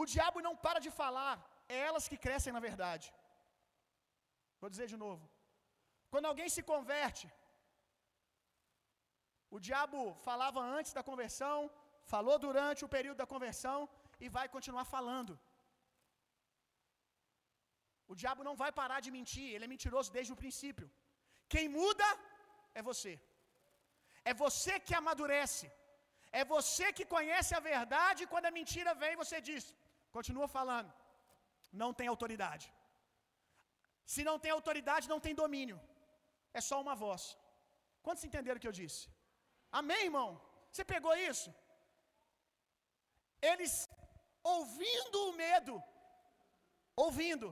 [0.00, 1.34] O diabo não para de falar,
[1.74, 3.06] é elas que crescem na verdade.
[4.60, 5.24] Vou dizer de novo.
[6.12, 7.26] Quando alguém se converte,
[9.56, 11.58] o diabo falava antes da conversão,
[12.12, 13.78] falou durante o período da conversão
[14.24, 15.34] e vai continuar falando.
[18.12, 20.88] O diabo não vai parar de mentir, ele é mentiroso desde o princípio.
[21.52, 22.08] Quem muda
[22.78, 23.12] é você.
[24.30, 25.66] É você que amadurece.
[26.40, 29.64] É você que conhece a verdade e quando a mentira vem, você diz:
[30.16, 30.90] continua falando.
[31.82, 32.66] Não tem autoridade.
[34.12, 35.78] Se não tem autoridade, não tem domínio.
[36.58, 37.22] É só uma voz.
[38.04, 39.02] Quantos entenderam o que eu disse?
[39.80, 40.28] Amém, irmão?
[40.70, 41.48] Você pegou isso?
[43.50, 43.72] Eles,
[44.56, 45.74] ouvindo o medo,
[47.04, 47.48] ouvindo,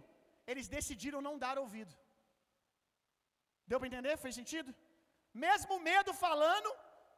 [0.50, 1.94] eles decidiram não dar ouvido.
[3.70, 4.14] Deu para entender?
[4.24, 4.70] Fez sentido?
[5.46, 6.70] Mesmo o medo falando,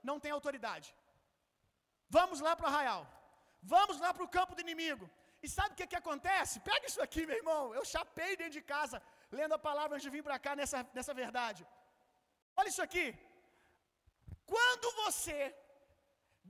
[0.08, 0.88] não tem autoridade.
[2.16, 3.02] Vamos lá para o arraial.
[3.74, 5.06] Vamos lá para o campo do inimigo.
[5.44, 6.60] E sabe o que, que acontece?
[6.70, 7.62] Pega isso aqui, meu irmão.
[7.78, 8.98] Eu chapei dentro de casa,
[9.38, 11.62] lendo a palavra antes de vir para cá nessa, nessa verdade.
[12.58, 13.06] Olha isso aqui.
[14.54, 15.38] Quando você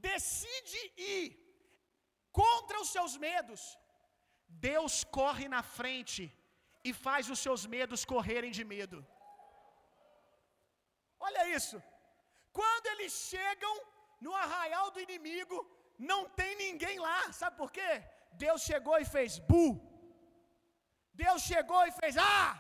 [0.09, 0.81] decide
[1.15, 1.25] ir
[2.41, 3.63] contra os seus medos,
[4.69, 6.23] Deus corre na frente
[6.89, 8.99] e faz os seus medos correrem de medo.
[11.27, 11.79] Olha isso.
[12.59, 13.75] Quando eles chegam
[14.25, 15.59] no arraial do inimigo,
[16.11, 17.21] não tem ninguém lá.
[17.41, 17.93] Sabe por quê?
[18.45, 19.67] Deus chegou e fez bu.
[21.23, 22.51] Deus chegou e fez ah!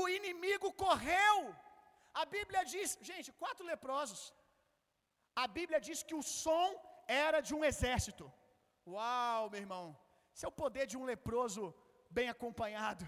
[0.00, 1.36] O inimigo correu.
[2.22, 4.22] A Bíblia diz, gente, quatro leprosos.
[5.42, 6.68] A Bíblia diz que o som
[7.24, 8.32] era de um exército.
[8.86, 9.86] Uau, meu irmão.
[10.34, 11.62] Esse é o poder de um leproso
[12.10, 13.04] bem acompanhado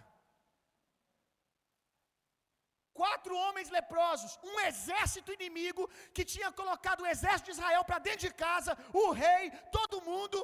[3.00, 5.82] quatro homens leprosos, um exército inimigo
[6.14, 9.42] que tinha colocado o exército de Israel para dentro de casa, o rei,
[9.76, 10.38] todo mundo.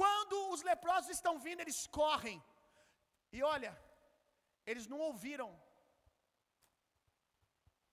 [0.00, 2.38] Quando os leprosos estão vindo, eles correm.
[3.36, 3.72] E olha,
[4.70, 5.50] eles não ouviram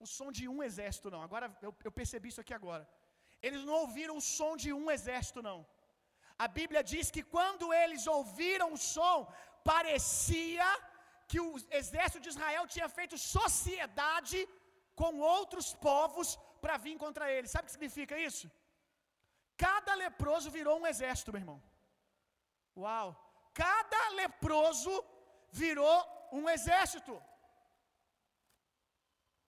[0.03, 1.21] o som de um exército, não.
[1.27, 2.83] Agora eu, eu percebi isso aqui agora.
[3.47, 5.59] Eles não ouviram o som de um exército, não.
[6.45, 9.17] A Bíblia diz que quando eles ouviram o som,
[9.71, 10.67] parecia
[11.29, 11.49] que o
[11.81, 14.39] exército de Israel tinha feito sociedade
[15.01, 16.29] com outros povos
[16.61, 17.47] para vir contra ele.
[17.47, 18.45] Sabe o que significa isso?
[19.65, 21.59] Cada leproso virou um exército, meu irmão.
[22.75, 23.07] Uau!
[23.53, 24.93] Cada leproso
[25.51, 25.97] virou
[26.31, 27.13] um exército.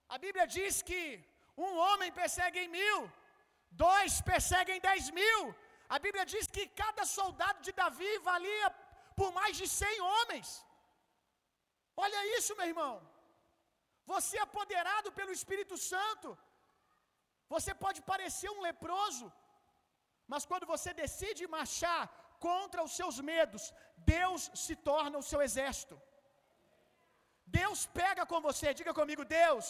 [0.08, 1.02] A Bíblia diz que
[1.56, 2.98] um homem persegue mil,
[3.70, 5.40] dois perseguem dez mil.
[5.94, 8.68] A Bíblia diz que cada soldado de Davi valia
[9.20, 10.48] por mais de cem homens.
[12.04, 12.94] Olha isso, meu irmão.
[14.12, 16.28] Você é apoderado pelo Espírito Santo.
[17.54, 19.26] Você pode parecer um leproso,
[20.32, 22.00] mas quando você decide marchar
[22.46, 23.64] contra os seus medos,
[24.14, 25.96] Deus se torna o seu exército.
[27.58, 29.66] Deus pega com você, diga comigo, Deus,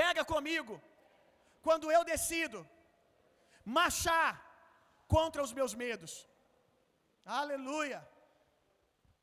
[0.00, 0.74] pega comigo,
[1.66, 2.58] quando eu decido
[3.78, 4.30] marchar
[5.14, 6.12] contra os meus medos.
[7.24, 8.00] Aleluia.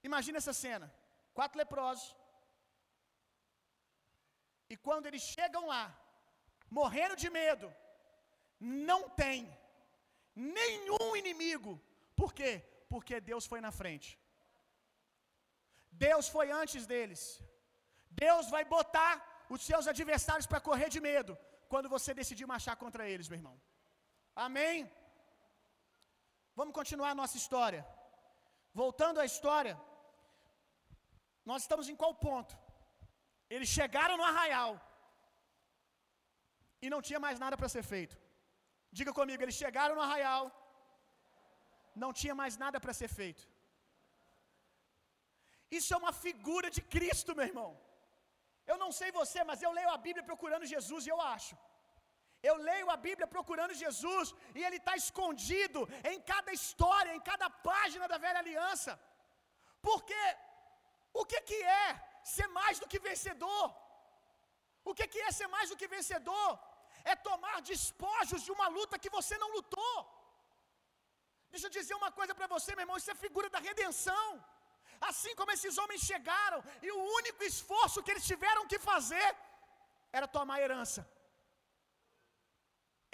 [0.10, 0.88] Imagina essa cena
[1.38, 2.08] quatro leprosos.
[4.72, 5.84] E quando eles chegam lá,
[6.80, 7.68] morrendo de medo,
[8.60, 9.38] não tem
[10.58, 11.74] nenhum inimigo.
[12.22, 12.52] Por quê?
[12.92, 14.10] Porque Deus foi na frente.
[16.06, 17.22] Deus foi antes deles.
[18.26, 19.14] Deus vai botar
[19.54, 21.34] os seus adversários para correr de medo
[21.72, 23.56] quando você decidir marchar contra eles, meu irmão.
[24.48, 24.78] Amém?
[26.60, 27.82] Vamos continuar a nossa história.
[28.82, 29.76] Voltando à história,
[31.50, 32.54] nós estamos em qual ponto?
[33.56, 34.72] Eles chegaram no arraial
[36.84, 38.16] e não tinha mais nada para ser feito.
[38.98, 40.44] Diga comigo, eles chegaram no arraial,
[42.04, 43.44] não tinha mais nada para ser feito.
[45.78, 47.72] Isso é uma figura de Cristo, meu irmão.
[48.72, 51.56] Eu não sei você, mas eu leio a Bíblia procurando Jesus e eu acho.
[52.50, 55.80] Eu leio a Bíblia procurando Jesus e ele está escondido
[56.12, 58.92] em cada história, em cada página da velha aliança.
[59.88, 60.22] Porque
[61.22, 61.88] o que, que é
[62.36, 63.66] ser mais do que vencedor?
[64.90, 66.52] O que, que é ser mais do que vencedor?
[67.12, 69.96] É tomar despojos de uma luta que você não lutou.
[71.54, 74.26] Deixa eu dizer uma coisa para você, meu irmão: isso é figura da redenção.
[75.10, 79.30] Assim como esses homens chegaram, e o único esforço que eles tiveram que fazer
[80.18, 81.02] era tomar a herança.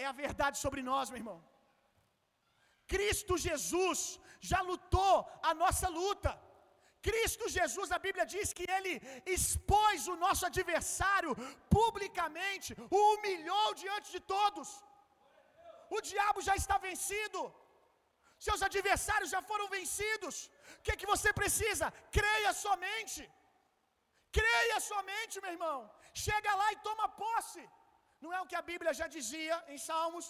[0.04, 1.40] É a verdade sobre nós, meu irmão.
[2.94, 4.00] Cristo Jesus
[4.52, 5.14] já lutou
[5.50, 6.32] a nossa luta.
[7.08, 8.94] Cristo Jesus, a Bíblia diz que ele
[9.36, 11.32] expôs o nosso adversário
[11.78, 14.70] publicamente, o humilhou diante de todos.
[15.98, 17.42] O diabo já está vencido.
[18.46, 20.36] Seus adversários já foram vencidos.
[20.78, 21.88] O que, é que você precisa?
[22.18, 23.22] Creia somente.
[24.40, 25.78] Creia somente, meu irmão.
[26.26, 27.64] Chega lá e toma posse.
[28.24, 30.28] Não é o que a Bíblia já dizia em Salmos?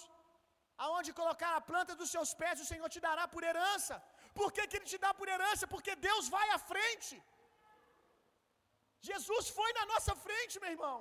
[0.84, 3.94] Aonde colocar a planta dos seus pés, o Senhor te dará por herança.
[4.38, 5.66] Por que, que Ele te dá por herança?
[5.74, 7.14] Porque Deus vai à frente.
[9.10, 10.98] Jesus foi na nossa frente, meu irmão.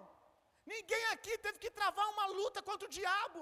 [0.74, 3.42] Ninguém aqui teve que travar uma luta contra o diabo.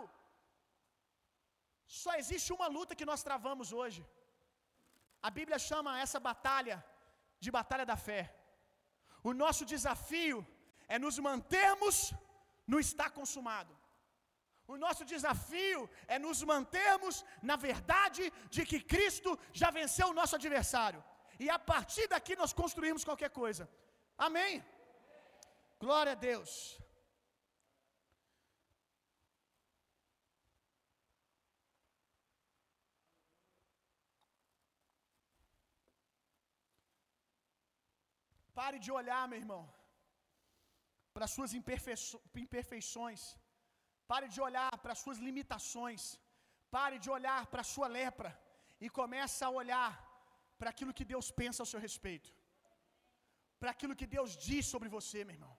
[2.01, 4.01] Só existe uma luta que nós travamos hoje.
[5.27, 6.77] A Bíblia chama essa batalha
[7.43, 8.21] de batalha da fé.
[9.29, 10.37] O nosso desafio
[10.93, 11.97] é nos mantermos
[12.71, 13.73] no está consumado.
[14.73, 17.15] O nosso desafio é nos mantermos
[17.49, 18.23] na verdade
[18.55, 21.03] de que Cristo já venceu o nosso adversário.
[21.39, 23.69] E a partir daqui nós construímos qualquer coisa.
[24.17, 24.63] Amém?
[25.79, 26.53] Glória a Deus.
[38.59, 39.63] Pare de olhar, meu irmão,
[41.15, 41.51] para suas
[42.43, 43.21] imperfeições.
[44.11, 46.03] Pare de olhar para suas limitações.
[46.77, 48.31] Pare de olhar para sua lepra
[48.85, 49.91] e comece a olhar
[50.59, 52.29] para aquilo que Deus pensa ao seu respeito.
[53.59, 55.53] Para aquilo que Deus diz sobre você, meu irmão.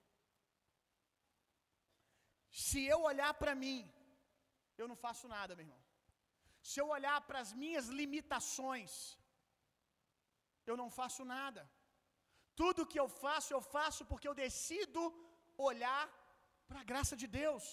[2.64, 3.78] Se eu olhar para mim,
[4.80, 5.82] eu não faço nada, meu irmão.
[6.68, 8.92] Se eu olhar para as minhas limitações,
[10.70, 11.62] eu não faço nada.
[12.60, 15.02] Tudo que eu faço, eu faço porque eu decido
[15.70, 16.02] olhar
[16.68, 17.64] para a graça de Deus,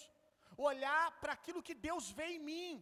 [0.69, 2.73] olhar para aquilo que Deus vê em mim.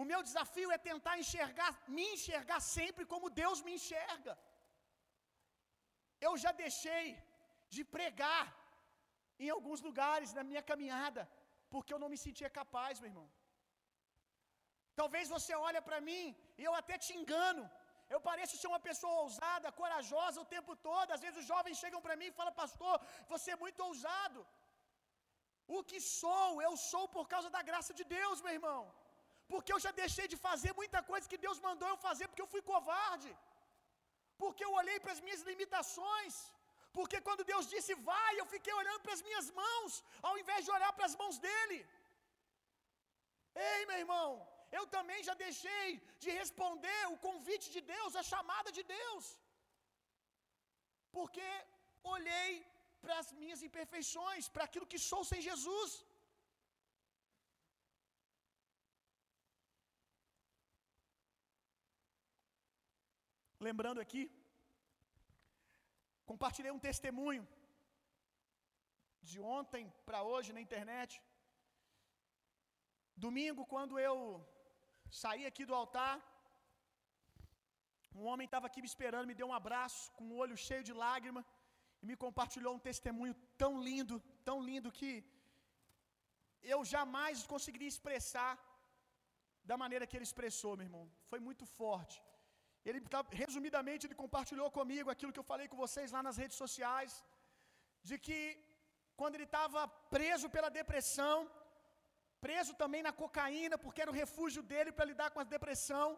[0.00, 4.34] O meu desafio é tentar enxergar, me enxergar sempre como Deus me enxerga.
[6.26, 7.06] Eu já deixei
[7.74, 8.44] de pregar
[9.44, 11.22] em alguns lugares na minha caminhada,
[11.72, 13.28] porque eu não me sentia capaz, meu irmão.
[15.00, 16.24] Talvez você olhe para mim
[16.58, 17.62] e eu até te engano,
[18.14, 21.14] eu pareço ser uma pessoa ousada, corajosa o tempo todo.
[21.16, 22.94] Às vezes os jovens chegam para mim e falam, pastor,
[23.32, 24.40] você é muito ousado.
[25.76, 28.80] O que sou, eu sou por causa da graça de Deus, meu irmão.
[29.52, 32.52] Porque eu já deixei de fazer muita coisa que Deus mandou eu fazer porque eu
[32.54, 33.30] fui covarde.
[34.42, 36.34] Porque eu olhei para as minhas limitações.
[36.98, 40.72] Porque quando Deus disse vai, eu fiquei olhando para as minhas mãos, ao invés de
[40.76, 41.78] olhar para as mãos dele.
[43.72, 44.28] Ei, meu irmão,
[44.78, 45.88] eu também já deixei
[46.22, 49.24] de responder o convite de Deus, a chamada de Deus,
[51.16, 51.48] porque
[52.14, 52.50] olhei
[53.02, 55.92] para as minhas imperfeições, para aquilo que sou sem Jesus.
[63.68, 64.22] Lembrando aqui,
[66.30, 67.44] compartilhei um testemunho
[69.30, 71.10] de ontem para hoje na internet.
[73.24, 74.16] Domingo, quando eu
[75.18, 76.14] Saí aqui do altar.
[78.20, 80.84] Um homem estava aqui me esperando, me deu um abraço, com o um olho cheio
[80.88, 81.42] de lágrima,
[82.02, 84.16] e me compartilhou um testemunho tão lindo,
[84.48, 85.12] tão lindo que
[86.72, 88.52] eu jamais conseguiria expressar
[89.70, 91.04] da maneira que ele expressou, meu irmão.
[91.30, 92.16] Foi muito forte.
[92.88, 96.56] Ele, tá, resumidamente, ele compartilhou comigo aquilo que eu falei com vocês lá nas redes
[96.62, 97.12] sociais,
[98.08, 98.40] de que
[99.20, 99.80] quando ele estava
[100.14, 101.36] preso pela depressão,
[102.44, 106.08] preso também na cocaína, porque era o refúgio dele para lidar com a depressão.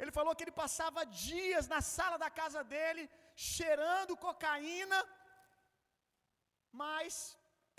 [0.00, 3.02] Ele falou que ele passava dias na sala da casa dele,
[3.50, 4.98] cheirando cocaína,
[6.82, 7.14] mas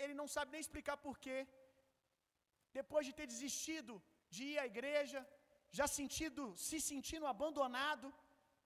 [0.02, 1.38] ele não sabe nem explicar porquê.
[2.78, 3.94] Depois de ter desistido
[4.34, 5.20] de ir à igreja,
[5.78, 8.08] já sentido, se sentindo abandonado,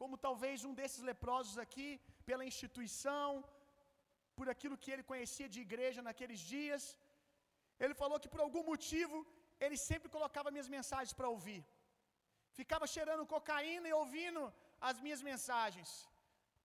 [0.01, 1.89] como talvez um desses leprosos aqui,
[2.29, 3.29] pela instituição,
[4.37, 6.83] por aquilo que ele conhecia de igreja naqueles dias,
[7.83, 9.17] ele falou que por algum motivo
[9.65, 11.61] ele sempre colocava minhas mensagens para ouvir.
[12.59, 14.43] Ficava cheirando cocaína e ouvindo
[14.89, 15.91] as minhas mensagens.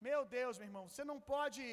[0.07, 1.65] Meu Deus, meu irmão, você não pode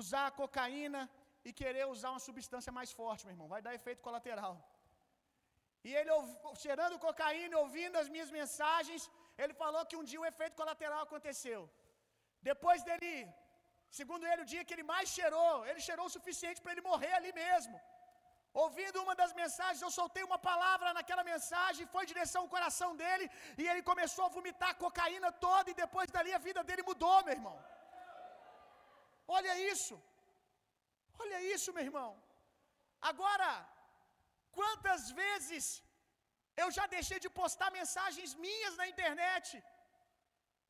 [0.00, 1.00] usar cocaína
[1.48, 3.52] e querer usar uma substância mais forte, meu irmão.
[3.54, 4.54] Vai dar efeito colateral.
[5.88, 6.10] E ele,
[6.62, 9.02] cheirando cocaína, ouvindo as minhas mensagens,
[9.42, 11.60] ele falou que um dia o efeito colateral aconteceu.
[12.50, 13.12] Depois dele,
[13.98, 17.12] segundo ele, o dia que ele mais cheirou, ele cheirou o suficiente para ele morrer
[17.18, 17.76] ali mesmo.
[18.62, 22.90] Ouvindo uma das mensagens, eu soltei uma palavra naquela mensagem, foi em direção ao coração
[23.02, 23.26] dele,
[23.60, 27.18] e ele começou a vomitar a cocaína toda, e depois dali a vida dele mudou,
[27.26, 27.56] meu irmão.
[29.36, 29.96] Olha isso,
[31.22, 32.10] olha isso, meu irmão.
[33.10, 33.50] Agora,
[34.58, 35.66] quantas vezes
[36.62, 39.48] eu já deixei de postar mensagens minhas na internet,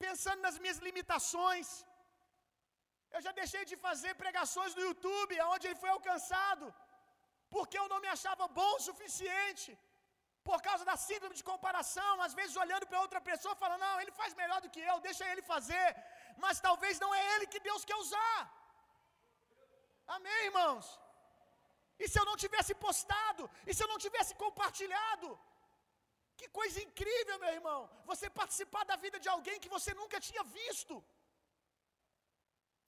[0.04, 1.68] pensando nas minhas limitações.
[3.16, 6.66] Eu já deixei de fazer pregações no YouTube, aonde ele foi alcançado
[7.54, 9.70] porque eu não me achava bom o suficiente,
[10.48, 14.14] por causa da síndrome de comparação, às vezes olhando para outra pessoa, falando: não, ele
[14.20, 15.88] faz melhor do que eu, deixa ele fazer,
[16.44, 18.38] mas talvez não é ele que Deus quer usar.
[20.16, 20.86] Amém, irmãos?
[22.02, 25.28] E se eu não tivesse postado, e se eu não tivesse compartilhado?
[26.40, 27.80] Que coisa incrível, meu irmão,
[28.10, 30.94] você participar da vida de alguém que você nunca tinha visto,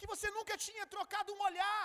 [0.03, 1.85] que você nunca tinha trocado um olhar.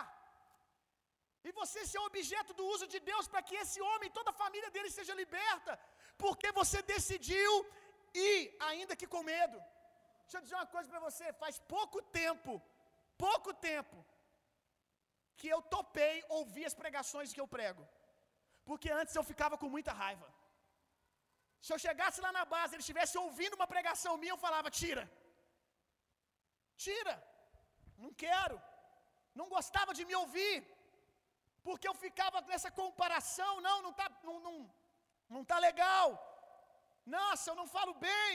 [1.48, 4.40] E você ser objeto do uso de Deus para que esse homem e toda a
[4.44, 5.74] família dele seja liberta,
[6.24, 7.52] porque você decidiu
[8.30, 8.40] ir,
[8.70, 9.58] ainda que com medo.
[10.24, 12.54] Deixa eu dizer uma coisa para você: faz pouco tempo,
[13.26, 13.98] pouco tempo,
[15.40, 17.86] que eu topei ouvir as pregações que eu prego,
[18.70, 20.28] porque antes eu ficava com muita raiva.
[21.66, 25.06] Se eu chegasse lá na base, ele estivesse ouvindo uma pregação minha, eu falava: tira,
[26.86, 27.16] tira,
[28.04, 28.58] não quero,
[29.40, 30.56] não gostava de me ouvir
[31.68, 34.56] porque eu ficava nessa comparação, não, não tá, não, não,
[35.36, 36.08] não tá legal.
[37.16, 38.34] Nossa, eu não falo bem.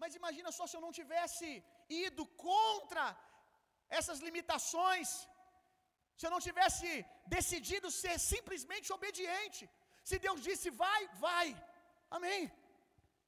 [0.00, 1.48] Mas imagina só se eu não tivesse
[2.04, 3.04] ido contra
[3.98, 5.08] essas limitações,
[6.18, 6.88] se eu não tivesse
[7.36, 9.62] decidido ser simplesmente obediente.
[10.10, 11.46] Se Deus disse vai, vai.
[12.18, 12.42] Amém.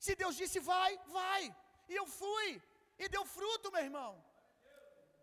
[0.07, 1.43] Se Deus disse vai, vai.
[1.93, 2.49] E eu fui.
[3.03, 4.13] E deu fruto, meu irmão.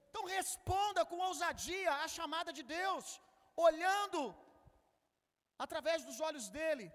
[0.10, 3.06] Então responda com ousadia à chamada de Deus,
[3.68, 4.22] olhando
[5.66, 6.88] através dos olhos dele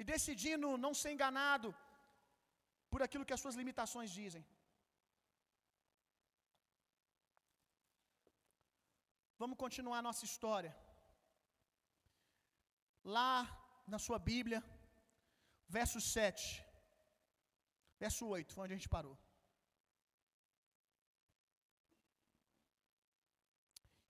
[0.00, 1.68] e decidindo não ser enganado
[2.92, 4.44] por aquilo que as suas limitações dizem.
[9.42, 10.72] Vamos continuar nossa história.
[13.16, 13.34] Lá
[13.92, 14.60] na sua Bíblia,
[15.78, 16.64] verso 7,
[18.04, 19.16] verso 8, foi onde a gente parou.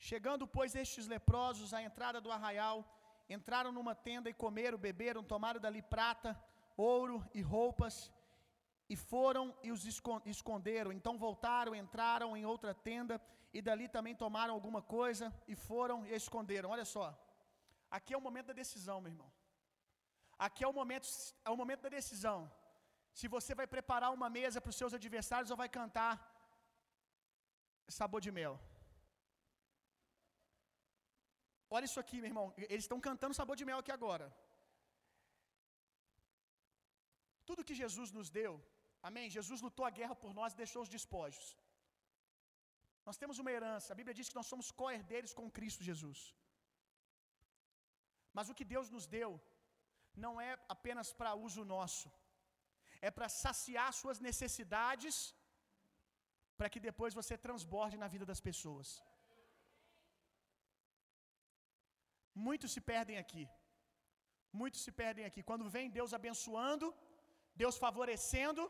[0.08, 2.78] Chegando, pois, estes leprosos à entrada do arraial,
[3.36, 6.30] entraram numa tenda e comeram, beberam, tomaram dali prata,
[6.76, 7.94] ouro e roupas,
[8.92, 9.82] e foram e os
[10.34, 10.92] esconderam.
[10.92, 13.14] Então voltaram, entraram em outra tenda,
[13.56, 16.68] e dali também tomaram alguma coisa, e foram e esconderam.
[16.74, 17.06] Olha só,
[17.90, 19.32] aqui é o momento da decisão, meu irmão.
[20.46, 21.08] Aqui é o momento,
[21.46, 22.38] é o momento da decisão.
[23.18, 26.14] Se você vai preparar uma mesa para os seus adversários ou vai cantar
[27.88, 28.54] sabor de mel.
[31.76, 32.46] Olha isso aqui, meu irmão.
[32.72, 34.26] Eles estão cantando sabor de mel aqui agora.
[37.48, 38.52] Tudo que Jesus nos deu,
[39.08, 39.34] amém?
[39.38, 41.46] Jesus lutou a guerra por nós e deixou os despojos.
[43.06, 43.88] Nós temos uma herança.
[43.90, 46.20] A Bíblia diz que nós somos co-herdeiros com Cristo Jesus.
[48.36, 49.30] Mas o que Deus nos deu
[50.24, 52.08] não é apenas para uso nosso,
[53.08, 55.16] é para saciar suas necessidades,
[56.58, 58.88] para que depois você transborde na vida das pessoas.
[62.46, 63.44] Muitos se perdem aqui.
[64.60, 65.42] Muitos se perdem aqui.
[65.50, 66.86] Quando vem Deus abençoando,
[67.62, 68.62] Deus favorecendo,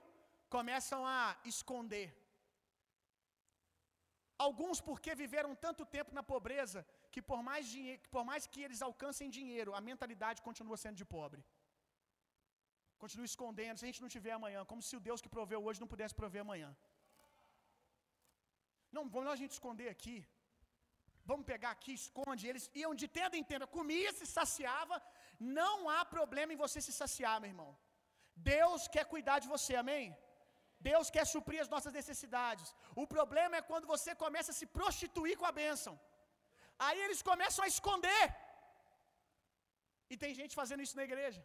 [0.57, 2.09] começam a esconder.
[4.47, 6.81] Alguns porque viveram tanto tempo na pobreza
[7.12, 7.67] que por mais,
[8.15, 11.43] por mais que eles alcancem dinheiro, a mentalidade continua sendo de pobre.
[13.03, 15.83] Continua escondendo, se a gente não tiver amanhã, como se o Deus que proveu hoje
[15.83, 16.71] não pudesse prover amanhã.
[18.97, 20.17] Não, vamos a gente esconder aqui.
[21.31, 22.49] Vamos pegar aqui, esconde.
[22.51, 24.97] Eles iam de tenda em tenda, comia, se saciava.
[25.61, 27.70] Não há problema em você se saciar, meu irmão.
[28.53, 30.05] Deus quer cuidar de você, amém?
[30.91, 32.68] Deus quer suprir as nossas necessidades.
[33.03, 35.95] O problema é quando você começa a se prostituir com a bênção.
[36.87, 38.25] Aí eles começam a esconder.
[40.12, 41.43] E tem gente fazendo isso na igreja.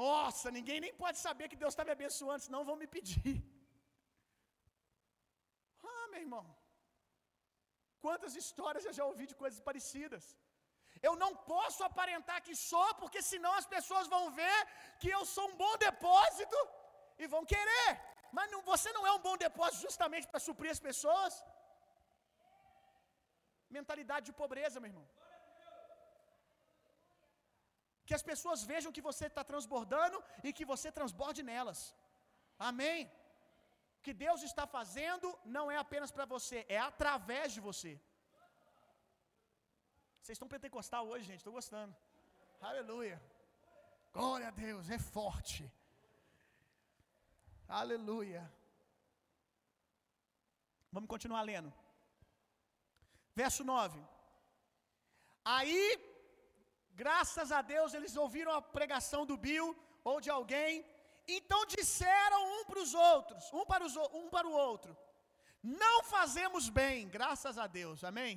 [0.00, 3.36] Nossa, ninguém nem pode saber que Deus está me abençoando, senão vão me pedir.
[5.92, 6.44] Ah, meu irmão.
[8.04, 10.24] Quantas histórias eu já ouvi de coisas parecidas.
[11.06, 14.58] Eu não posso aparentar que sou, porque senão as pessoas vão ver
[15.00, 16.58] que eu sou um bom depósito
[17.22, 17.88] e vão querer.
[18.36, 21.32] mas não, você não é um bom depósito justamente para suprir as pessoas.
[23.78, 25.06] Mentalidade de pobreza, meu irmão.
[28.06, 31.80] Que as pessoas vejam que você está transbordando e que você transborde nelas.
[32.70, 32.98] Amém.
[34.00, 35.26] O que Deus está fazendo
[35.56, 37.90] não é apenas para você, é através de você.
[40.20, 41.94] Vocês estão pentecostal hoje, gente, estou gostando.
[42.68, 43.16] Aleluia.
[44.14, 45.70] Glória a Deus, é forte.
[47.80, 48.42] Aleluia.
[50.90, 51.70] Vamos continuar lendo.
[53.42, 54.00] Verso 9.
[55.44, 55.82] Aí,
[57.02, 59.68] graças a Deus, eles ouviram a pregação do Bill
[60.02, 60.72] ou de alguém,
[61.38, 64.96] então disseram um para os outros, um para, os, um para o outro:
[65.62, 68.32] Não fazemos bem, graças a Deus, amém?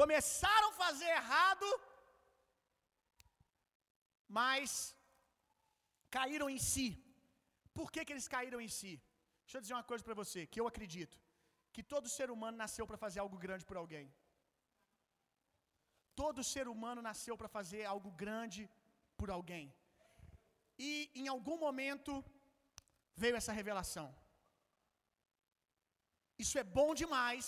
[0.00, 1.66] Começaram a fazer errado,
[4.28, 4.96] mas
[6.10, 6.88] caíram em si.
[7.78, 8.92] Por que, que eles caíram em si?
[9.44, 11.16] Deixa eu dizer uma coisa para você, que eu acredito
[11.74, 14.06] que todo ser humano nasceu para fazer algo grande por alguém.
[16.14, 18.62] Todo ser humano nasceu para fazer algo grande
[19.16, 19.74] por alguém.
[20.78, 22.12] E em algum momento
[23.22, 24.08] veio essa revelação.
[26.44, 27.46] Isso é bom demais.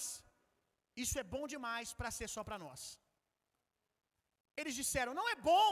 [1.05, 2.83] Isso é bom demais para ser só para nós.
[4.61, 5.69] Eles disseram: não é bom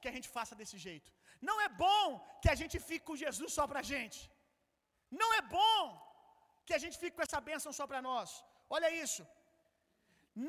[0.00, 1.10] que a gente faça desse jeito.
[1.48, 2.04] Não é bom
[2.42, 4.20] que a gente fique com Jesus só para a gente.
[5.20, 5.78] Não é bom
[6.66, 8.28] que a gente fique com essa bênção só para nós.
[8.76, 9.22] Olha isso.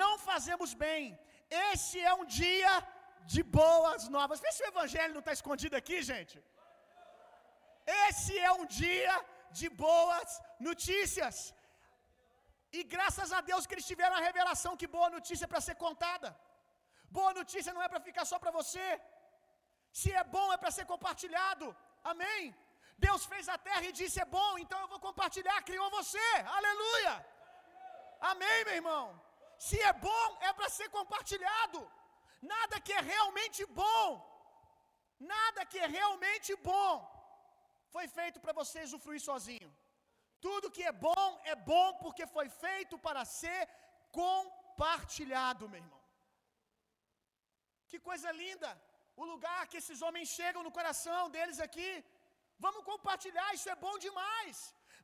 [0.01, 1.03] Não fazemos bem.
[1.71, 2.71] Esse é um dia
[3.33, 4.41] de boas novas.
[4.45, 6.35] Vê se o evangelho não está escondido aqui, gente.
[8.05, 9.13] Esse é um dia
[9.59, 10.29] de boas
[10.69, 11.35] notícias.
[12.77, 15.75] E graças a Deus que eles tiveram a revelação que boa notícia é para ser
[15.85, 16.29] contada.
[17.17, 18.85] Boa notícia não é para ficar só para você.
[19.99, 21.67] Se é bom é para ser compartilhado.
[22.11, 22.41] Amém.
[23.05, 25.57] Deus fez a terra e disse: é bom, então eu vou compartilhar.
[25.69, 27.13] Criou você, aleluia.
[28.31, 29.03] Amém, meu irmão.
[29.67, 31.79] Se é bom, é para ser compartilhado.
[32.53, 34.07] Nada que é realmente bom,
[35.33, 36.93] nada que é realmente bom,
[37.93, 39.69] foi feito para você usufruir sozinho.
[40.45, 43.61] Tudo que é bom, é bom porque foi feito para ser
[44.21, 46.01] compartilhado, meu irmão.
[47.89, 48.71] Que coisa linda!
[49.21, 51.91] O lugar que esses homens chegam no coração deles aqui,
[52.65, 54.57] Vamos compartilhar, isso é bom demais.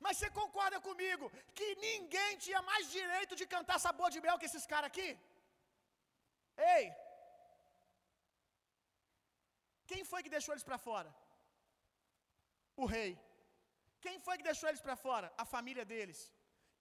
[0.03, 1.25] Mas você concorda comigo
[1.57, 5.09] que ninguém tinha mais direito de cantar sabor de mel que esses caras aqui?
[6.75, 6.85] Ei!
[9.89, 11.09] Quem foi que deixou eles para fora?
[12.83, 13.11] O rei.
[14.05, 15.27] Quem foi que deixou eles para fora?
[15.43, 16.19] A família deles.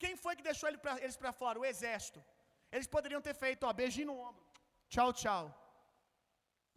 [0.02, 0.68] Quem foi que deixou
[1.04, 1.60] eles para fora?
[1.62, 2.20] O exército.
[2.74, 4.44] Eles poderiam ter feito, ó, beijinho no ombro.
[4.92, 5.44] Tchau, tchau.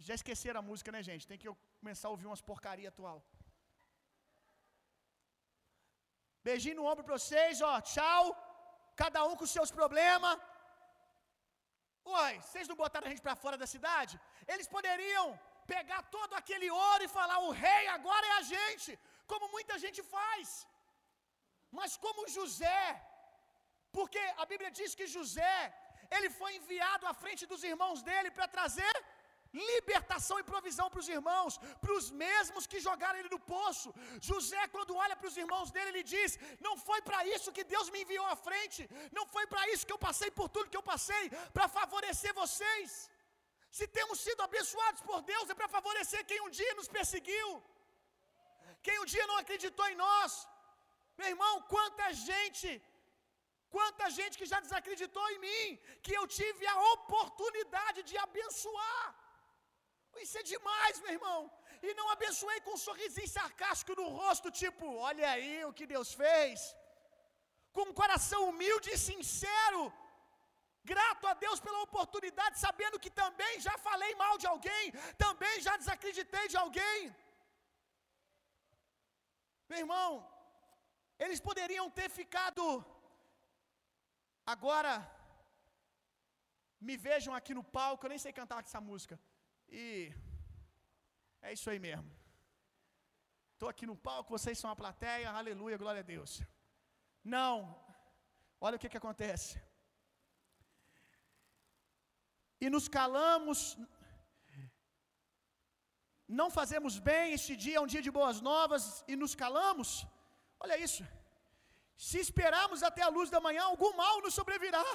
[0.08, 1.28] Já esqueceram a música, né, gente?
[1.32, 1.50] Tem que
[1.82, 3.20] começar a ouvir umas porcaria atual.
[6.48, 8.24] Beijinho no ombro para vocês, ó, tchau.
[9.04, 10.38] Cada um com seus problemas.
[12.12, 14.14] Uai, vocês não botaram a gente para fora da cidade?
[14.54, 15.26] Eles poderiam
[15.74, 18.91] pegar todo aquele ouro e falar: o rei agora é a gente,
[19.32, 20.49] como muita gente faz.
[21.78, 22.84] Mas como José,
[23.97, 25.57] porque a Bíblia diz que José,
[26.15, 28.93] ele foi enviado à frente dos irmãos dele para trazer
[29.53, 31.53] libertação e provisão para os irmãos,
[31.84, 33.89] para os mesmos que jogaram ele no poço.
[34.30, 37.89] José, quando olha para os irmãos dele, ele diz: Não foi para isso que Deus
[37.93, 40.89] me enviou à frente, não foi para isso que eu passei por tudo que eu
[40.93, 41.24] passei,
[41.55, 43.09] para favorecer vocês.
[43.78, 47.49] Se temos sido abençoados por Deus, é para favorecer quem um dia nos perseguiu,
[48.86, 50.32] quem um dia não acreditou em nós.
[51.19, 52.69] Meu irmão, quanta gente
[53.76, 55.65] Quanta gente que já desacreditou em mim,
[56.05, 59.05] que eu tive a oportunidade de abençoar.
[60.24, 61.39] Isso é demais, meu irmão.
[61.88, 66.09] E não abençoei com um sorrisinho sarcástico no rosto, tipo, olha aí o que Deus
[66.22, 66.59] fez.
[67.76, 69.82] Com um coração humilde e sincero,
[70.84, 74.86] grato a Deus pela oportunidade, sabendo que também já falei mal de alguém,
[75.26, 77.00] também já desacreditei de alguém.
[79.70, 80.10] Meu irmão,
[81.24, 82.64] eles poderiam ter ficado.
[84.54, 84.94] Agora,
[86.88, 89.20] me vejam aqui no palco, eu nem sei cantar essa música.
[89.70, 90.12] E
[91.42, 92.12] é isso aí mesmo.
[93.54, 96.42] Estou aqui no palco, vocês são a plateia, aleluia, glória a Deus.
[97.24, 97.54] Não,
[98.60, 99.62] olha o que, que acontece.
[102.64, 103.59] E nos calamos,
[106.39, 109.89] não fazemos bem, este dia é um dia de boas novas e nos calamos.
[110.64, 111.03] Olha isso.
[112.09, 114.86] Se esperarmos até a luz da manhã, algum mal nos sobrevirá.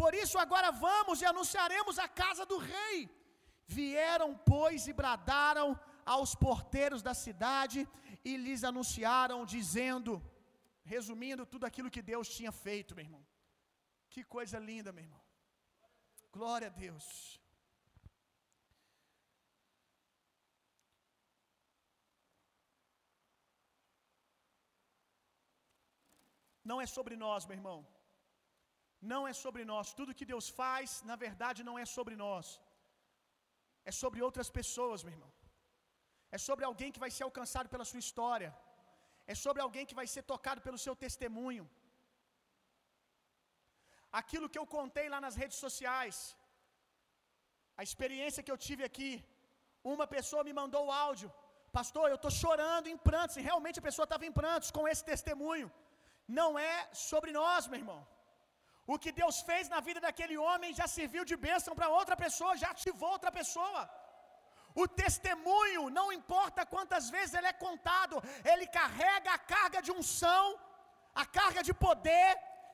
[0.00, 2.98] Por isso agora vamos e anunciaremos a casa do rei
[3.66, 7.88] Vieram, pois, e bradaram aos porteiros da cidade
[8.24, 10.22] e lhes anunciaram, dizendo,
[10.84, 13.24] resumindo tudo aquilo que Deus tinha feito, meu irmão.
[14.10, 15.22] Que coisa linda, meu irmão.
[16.36, 17.06] Glória a Deus.
[26.70, 27.78] Não é sobre nós, meu irmão.
[29.12, 29.92] Não é sobre nós.
[29.98, 32.46] Tudo que Deus faz, na verdade, não é sobre nós.
[33.90, 35.32] É sobre outras pessoas, meu irmão.
[36.36, 38.50] É sobre alguém que vai ser alcançado pela sua história.
[39.32, 41.64] É sobre alguém que vai ser tocado pelo seu testemunho.
[44.20, 46.16] Aquilo que eu contei lá nas redes sociais,
[47.80, 49.10] a experiência que eu tive aqui,
[49.92, 51.30] uma pessoa me mandou o áudio.
[51.78, 53.36] Pastor, eu estou chorando em prantos.
[53.38, 55.68] E realmente a pessoa estava em prantos com esse testemunho.
[56.40, 56.74] Não é
[57.10, 58.00] sobre nós, meu irmão.
[58.92, 62.60] O que Deus fez na vida daquele homem já serviu de bênção para outra pessoa,
[62.62, 63.82] já ativou outra pessoa.
[64.82, 68.16] O testemunho, não importa quantas vezes ele é contado,
[68.52, 70.44] ele carrega a carga de unção,
[71.22, 72.28] a carga de poder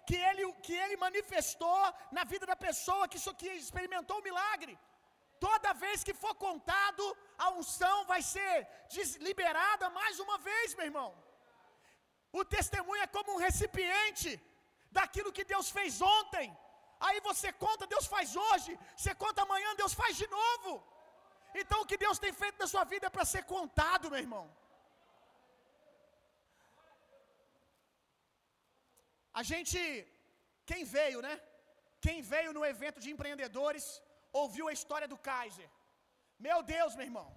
[0.09, 1.81] que ele, que ele manifestou
[2.17, 4.75] na vida da pessoa que, que experimentou o milagre.
[5.47, 7.03] Toda vez que for contado,
[7.45, 8.53] a unção vai ser
[9.29, 11.11] liberada mais uma vez, meu irmão.
[12.41, 14.31] O testemunho é como um recipiente
[14.99, 16.47] daquilo que Deus fez ontem.
[17.07, 18.73] Aí você conta, Deus faz hoje.
[18.97, 20.71] Você conta amanhã, Deus faz de novo.
[21.61, 24.47] Então o que Deus tem feito na sua vida é para ser contado, meu irmão.
[29.39, 29.79] A gente,
[30.71, 31.35] quem veio, né?
[32.07, 33.85] Quem veio no evento de empreendedores,
[34.41, 35.69] ouviu a história do Kaiser.
[36.47, 37.29] Meu Deus, meu irmão,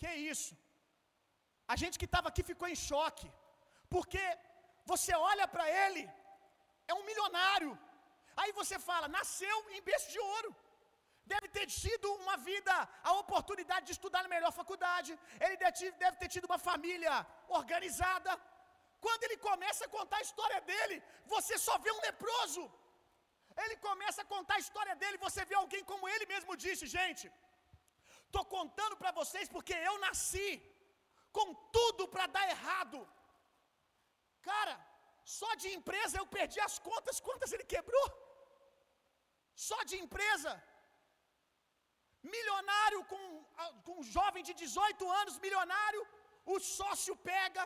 [0.00, 0.52] que isso?
[1.72, 3.28] A gente que estava aqui ficou em choque,
[3.94, 4.24] porque
[4.90, 6.02] você olha para ele,
[6.90, 7.72] é um milionário.
[8.40, 10.50] Aí você fala, nasceu em berço de ouro.
[11.32, 12.74] Deve ter tido uma vida,
[13.10, 15.10] a oportunidade de estudar na melhor faculdade.
[15.46, 15.56] Ele
[16.04, 17.14] deve ter tido uma família
[17.60, 18.32] organizada.
[19.04, 20.96] Quando ele começa a contar a história dele,
[21.34, 22.62] você só vê um leproso.
[23.62, 27.26] Ele começa a contar a história dele, você vê alguém como ele mesmo disse, gente.
[28.36, 30.48] Tô contando para vocês porque eu nasci
[31.36, 32.98] com tudo para dar errado.
[34.50, 34.74] Cara,
[35.38, 38.06] só de empresa eu perdi as contas, quantas ele quebrou?
[39.68, 40.52] Só de empresa.
[42.34, 43.22] Milionário com,
[43.84, 46.02] com um jovem de 18 anos, milionário,
[46.54, 47.62] o sócio pega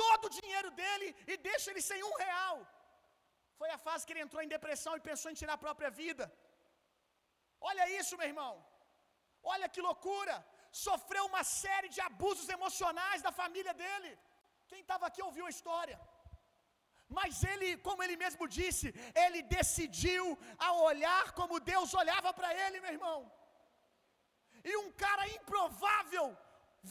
[0.00, 2.56] todo o dinheiro dele e deixa ele sem um real.
[3.60, 6.24] Foi a fase que ele entrou em depressão e pensou em tirar a própria vida.
[7.70, 8.52] Olha isso, meu irmão.
[9.54, 10.36] Olha que loucura.
[10.86, 14.10] Sofreu uma série de abusos emocionais da família dele.
[14.70, 15.98] Quem estava aqui ouviu a história.
[17.18, 18.86] Mas ele, como ele mesmo disse,
[19.24, 20.24] ele decidiu
[20.66, 23.18] a olhar como Deus olhava para ele, meu irmão.
[24.70, 26.26] E um cara improvável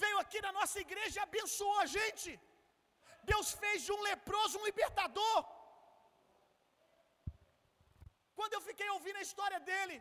[0.01, 2.31] veio aqui na nossa igreja e abençoou a gente.
[3.31, 5.39] Deus fez de um leproso um libertador.
[8.37, 9.97] Quando eu fiquei ouvindo a história dele,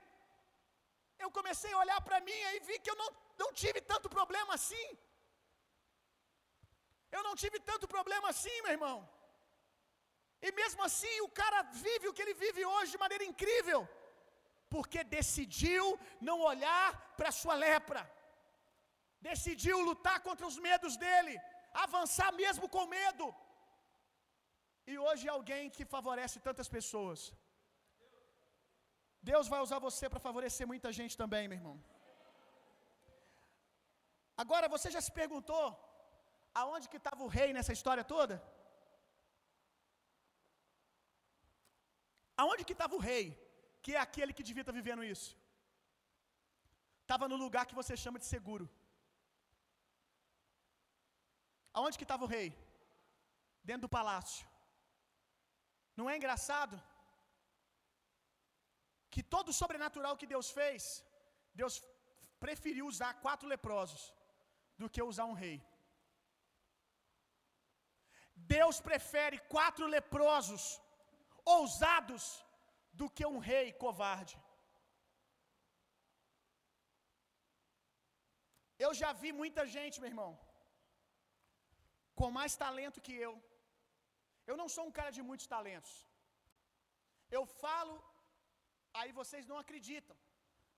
[1.25, 3.09] eu comecei a olhar para mim e vi que eu não,
[3.43, 4.89] não tive tanto problema assim.
[7.16, 8.97] Eu não tive tanto problema assim, meu irmão.
[10.47, 13.81] E mesmo assim, o cara vive o que ele vive hoje de maneira incrível,
[14.75, 15.85] porque decidiu
[16.29, 18.03] não olhar para a sua lepra,
[19.29, 21.35] decidiu lutar contra os medos dele,
[21.85, 23.27] avançar mesmo com medo.
[24.91, 27.21] E hoje é alguém que favorece tantas pessoas.
[29.31, 31.77] Deus vai usar você para favorecer muita gente também, meu irmão.
[34.43, 35.64] Agora, você já se perguntou
[36.61, 38.37] aonde que estava o rei nessa história toda?
[42.43, 43.25] Aonde que estava o rei,
[43.83, 45.31] que é aquele que devia estar tá vivendo isso?
[47.03, 48.66] Estava no lugar que você chama de seguro.
[51.79, 52.49] Aonde que estava o rei?
[53.68, 54.45] Dentro do palácio.
[55.99, 56.77] Não é engraçado?
[59.12, 60.83] Que todo o sobrenatural que Deus fez,
[61.61, 61.75] Deus
[62.45, 64.03] preferiu usar quatro leprosos
[64.81, 65.57] do que usar um rei.
[68.55, 70.62] Deus prefere quatro leprosos
[71.57, 72.25] ousados
[73.01, 74.37] do que um rei covarde.
[78.85, 80.31] Eu já vi muita gente, meu irmão,
[82.21, 83.33] com mais talento que eu.
[84.51, 85.93] Eu não sou um cara de muitos talentos.
[87.37, 87.95] Eu falo,
[89.01, 90.16] aí vocês não acreditam.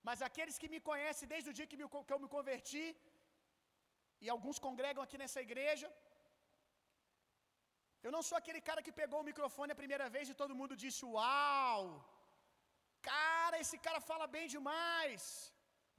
[0.07, 2.85] Mas aqueles que me conhecem desde o dia que, me, que eu me converti,
[4.23, 5.87] e alguns congregam aqui nessa igreja,
[8.05, 10.79] eu não sou aquele cara que pegou o microfone a primeira vez e todo mundo
[10.83, 11.81] disse: Uau!
[13.11, 15.23] Cara, esse cara fala bem demais.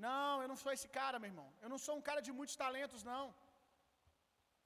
[0.06, 1.48] Não, eu não sou esse cara, meu irmão.
[1.64, 3.24] Eu não sou um cara de muitos talentos, não.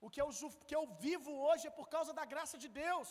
[0.07, 0.29] O que eu,
[0.69, 3.11] que eu vivo hoje é por causa da graça de Deus.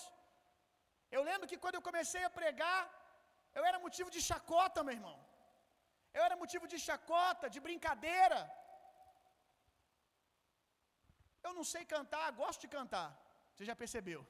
[1.16, 2.82] Eu lembro que quando eu comecei a pregar,
[3.58, 5.18] eu era motivo de chacota, meu irmão.
[6.18, 8.40] Eu era motivo de chacota, de brincadeira.
[11.46, 13.10] Eu não sei cantar, gosto de cantar.
[13.52, 14.22] Você já percebeu?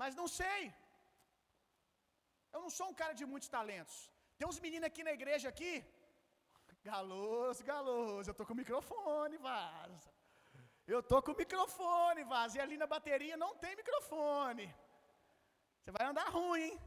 [0.00, 0.62] Mas não sei.
[2.54, 3.96] Eu não sou um cara de muitos talentos.
[4.38, 5.74] Tem uns meninos aqui na igreja aqui.
[6.90, 8.28] Galoso, galoso.
[8.30, 10.13] Eu tô com o microfone, vaza.
[10.86, 12.58] Eu tô com o microfone, vaza.
[12.58, 14.66] E ali na bateria não tem microfone.
[15.78, 16.80] Você vai andar ruim, hein?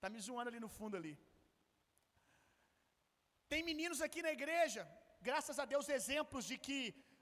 [0.00, 1.14] Tá me zoando ali no fundo ali.
[3.50, 4.82] Tem meninos aqui na igreja,
[5.28, 6.78] graças a Deus, exemplos de que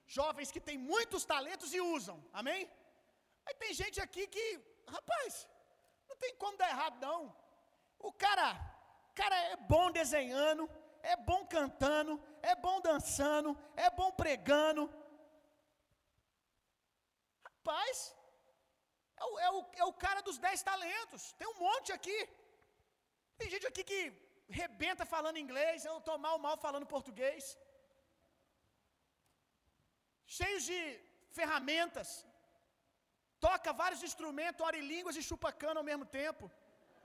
[0.06, 2.16] jovens que têm muitos talentos e usam.
[2.40, 2.70] Amém?
[3.46, 4.46] Aí tem gente aqui que,
[4.96, 5.48] rapaz,
[6.08, 7.20] não tem como dar errado não.
[7.98, 8.48] O cara,
[9.14, 10.70] cara é bom desenhando,
[11.02, 14.82] é bom cantando, é bom dançando, é bom pregando.
[19.20, 21.22] É o, é o, é o cara dos dez talentos.
[21.38, 22.18] Tem um monte aqui.
[23.38, 24.00] Tem gente aqui que
[24.60, 27.42] rebenta falando inglês, eu estou mal, mal falando português.
[30.36, 30.80] Cheios de
[31.38, 32.08] ferramentas.
[33.46, 36.50] Toca vários instrumentos, ora em línguas e chupa cana ao mesmo tempo.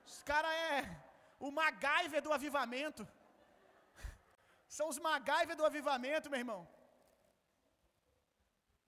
[0.06, 0.78] Os cara é
[1.46, 3.04] o MacGyver do avivamento.
[4.78, 6.62] São os MacGyver do avivamento, meu irmão.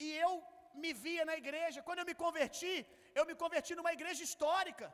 [0.05, 0.31] E eu
[0.83, 2.73] me via na igreja, quando eu me converti,
[3.19, 4.87] eu me converti numa igreja histórica.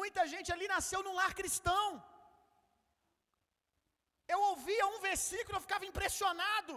[0.00, 1.86] Muita gente ali nasceu num lar cristão.
[4.32, 6.74] Eu ouvia um versículo, eu ficava impressionado.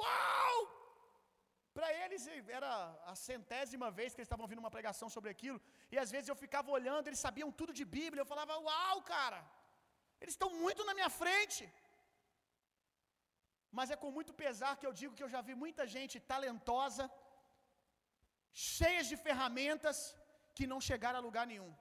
[0.00, 0.56] Uau!
[1.76, 2.24] Para eles
[2.58, 2.70] era
[3.12, 5.58] a centésima vez que eles estavam ouvindo uma pregação sobre aquilo,
[5.92, 9.40] e às vezes eu ficava olhando, eles sabiam tudo de Bíblia, eu falava: "Uau, cara!
[10.20, 11.64] Eles estão muito na minha frente".
[13.78, 17.04] Mas é com muito pesar que eu digo que eu já vi muita gente talentosa,
[18.76, 19.98] cheias de ferramentas,
[20.56, 21.72] que não chegaram a lugar nenhum.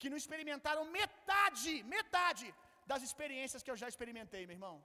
[0.00, 2.46] Que não experimentaram metade, metade
[2.90, 4.76] das experiências que eu já experimentei, meu irmão.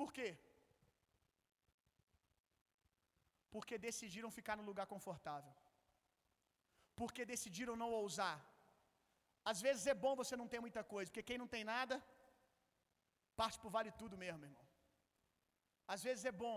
[0.00, 0.28] Por quê?
[3.54, 5.54] Porque decidiram ficar no lugar confortável.
[7.00, 8.36] Porque decidiram não ousar.
[9.50, 11.96] Às vezes é bom você não ter muita coisa, porque quem não tem nada,
[13.40, 14.66] parte por vale tudo mesmo, irmão.
[15.94, 16.56] Às vezes é bom,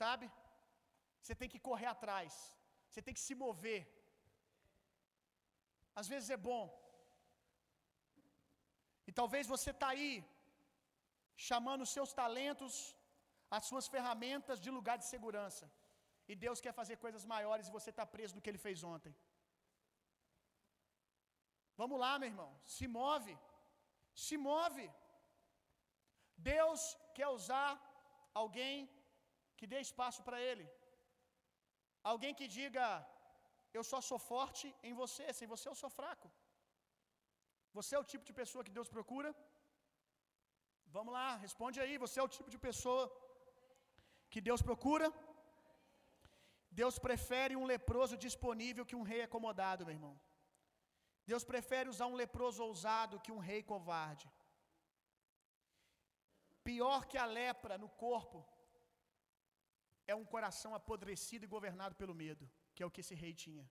[0.00, 0.26] sabe?
[1.20, 2.32] Você tem que correr atrás,
[2.88, 3.82] você tem que se mover.
[6.00, 6.64] Às vezes é bom.
[9.08, 10.12] E talvez você está aí,
[11.48, 12.74] chamando os seus talentos,
[13.56, 15.66] as suas ferramentas de lugar de segurança.
[16.30, 19.14] E Deus quer fazer coisas maiores e você está preso do que Ele fez ontem.
[21.80, 22.50] Vamos lá, meu irmão.
[22.76, 23.34] Se move.
[24.26, 24.86] Se move.
[26.50, 26.80] Deus
[27.16, 27.70] quer usar
[28.42, 28.76] alguém
[29.58, 30.66] que dê espaço para Ele.
[32.12, 32.86] Alguém que diga:
[33.78, 36.28] Eu só sou forte em você, sem você eu sou fraco.
[37.76, 39.30] Você é o tipo de pessoa que Deus procura?
[40.96, 41.94] Vamos lá, responde aí.
[42.04, 43.04] Você é o tipo de pessoa
[44.32, 45.06] que Deus procura?
[46.80, 50.14] Deus prefere um leproso disponível que um rei acomodado, meu irmão.
[51.30, 54.26] Deus prefere usar um leproso ousado que um rei covarde.
[56.64, 58.40] Pior que a lepra no corpo
[60.06, 63.68] é um coração apodrecido e governado pelo medo, que é o que esse rei tinha.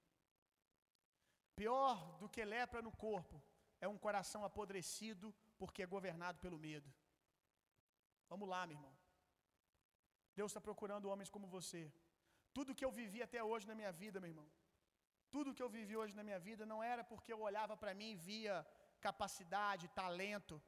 [1.56, 3.42] Pior do que lepra no corpo
[3.80, 6.89] é um coração apodrecido porque é governado pelo medo.
[8.30, 8.94] Vamos lá, meu irmão.
[10.36, 11.82] Deus está procurando homens como você.
[12.54, 14.50] Tudo que eu vivi até hoje na minha vida, meu irmão,
[15.36, 18.12] tudo que eu vivi hoje na minha vida não era porque eu olhava para mim
[18.12, 18.56] e via
[19.08, 20.62] capacidade, talento.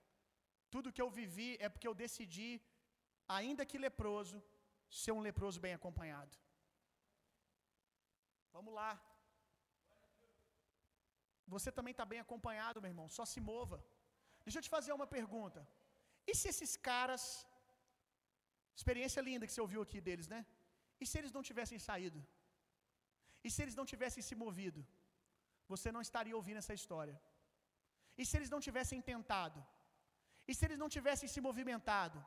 [0.74, 2.52] Tudo que eu vivi é porque eu decidi,
[3.38, 4.38] ainda que leproso,
[5.02, 6.36] ser um leproso bem acompanhado.
[8.56, 8.92] Vamos lá.
[11.54, 13.08] Você também está bem acompanhado, meu irmão.
[13.18, 13.78] Só se mova.
[14.46, 15.62] Deixa eu te fazer uma pergunta.
[16.32, 17.24] E se esses caras.
[18.80, 20.42] Experiência linda que você ouviu aqui deles, né?
[21.02, 22.20] E se eles não tivessem saído?
[23.46, 24.82] E se eles não tivessem se movido?
[25.74, 27.16] Você não estaria ouvindo essa história.
[28.22, 29.60] E se eles não tivessem tentado?
[30.48, 32.20] E se eles não tivessem se movimentado?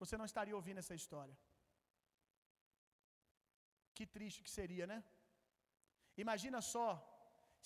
[0.00, 1.36] Você não estaria ouvindo essa história.
[3.96, 4.98] Que triste que seria, né?
[6.24, 6.88] Imagina só,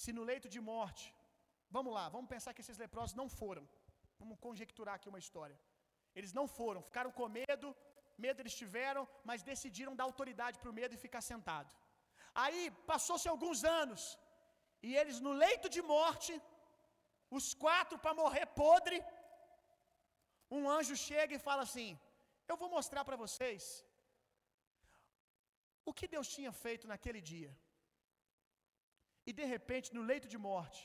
[0.02, 1.04] se no leito de morte,
[1.76, 3.64] vamos lá, vamos pensar que esses leprosos não foram.
[4.20, 5.58] Vamos conjecturar aqui uma história.
[6.18, 7.68] Eles não foram, ficaram com medo,
[8.24, 11.70] medo eles tiveram, mas decidiram dar autoridade para o medo e ficar sentado.
[12.42, 12.60] Aí
[12.92, 14.02] passou-se alguns anos,
[14.88, 16.32] e eles no leito de morte,
[17.38, 18.98] os quatro para morrer podre,
[20.56, 21.90] um anjo chega e fala assim:
[22.50, 23.62] Eu vou mostrar para vocês
[25.88, 27.52] o que Deus tinha feito naquele dia.
[29.28, 30.80] E de repente, no leito de morte,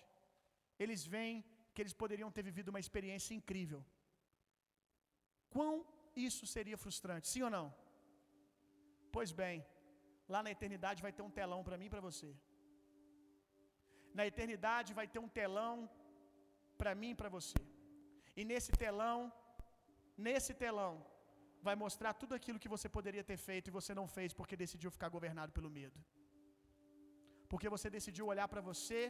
[0.83, 1.37] eles veem
[1.73, 3.81] que eles poderiam ter vivido uma experiência incrível.
[5.55, 5.73] Quão
[6.27, 7.67] isso seria frustrante, sim ou não?
[9.15, 9.57] Pois bem,
[10.33, 12.29] lá na eternidade vai ter um telão para mim e para você.
[14.17, 15.73] Na eternidade vai ter um telão
[16.81, 17.61] para mim e para você.
[18.39, 19.19] E nesse telão,
[20.25, 20.93] nesse telão,
[21.67, 24.91] vai mostrar tudo aquilo que você poderia ter feito e você não fez porque decidiu
[24.95, 25.97] ficar governado pelo medo.
[27.51, 29.01] Porque você decidiu olhar para você,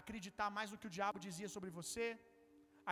[0.00, 2.06] acreditar mais no que o diabo dizia sobre você,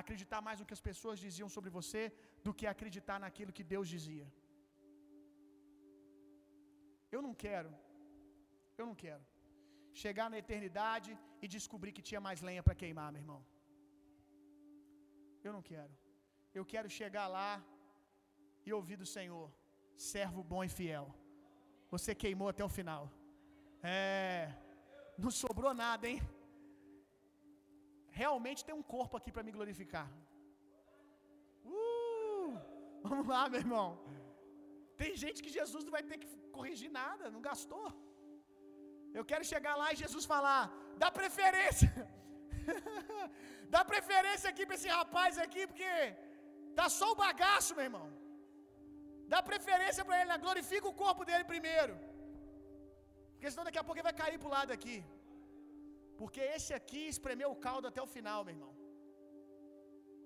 [0.02, 2.02] acreditar mais no que as pessoas diziam sobre você,
[2.46, 4.26] do que acreditar naquilo que Deus dizia.
[7.14, 7.72] Eu não quero,
[8.80, 9.24] eu não quero
[10.02, 11.10] chegar na eternidade
[11.44, 13.40] e descobrir que tinha mais lenha para queimar, meu irmão.
[15.46, 15.94] Eu não quero.
[16.58, 17.50] Eu quero chegar lá
[18.66, 19.46] e ouvir do Senhor:
[20.10, 21.06] servo bom e fiel.
[21.94, 23.02] Você queimou até o final.
[23.96, 24.52] É,
[25.24, 26.20] não sobrou nada, hein?
[28.20, 30.08] Realmente tem um corpo aqui para me glorificar.
[31.74, 32.52] Uh,
[33.10, 33.88] vamos lá, meu irmão.
[35.00, 37.88] Tem gente que Jesus não vai ter que corrigir nada, não gastou.
[39.18, 40.62] Eu quero chegar lá e Jesus falar:
[41.02, 41.92] dá preferência.
[43.74, 45.92] dá preferência aqui para esse rapaz aqui, porque
[46.78, 48.06] tá só o bagaço, meu irmão.
[49.32, 50.44] Dá preferência para ele, né?
[50.46, 51.94] glorifica o corpo dele primeiro.
[53.32, 54.98] Porque senão daqui a pouco ele vai cair pro lado aqui.
[56.20, 58.72] Porque esse aqui espremeu o caldo até o final, meu irmão.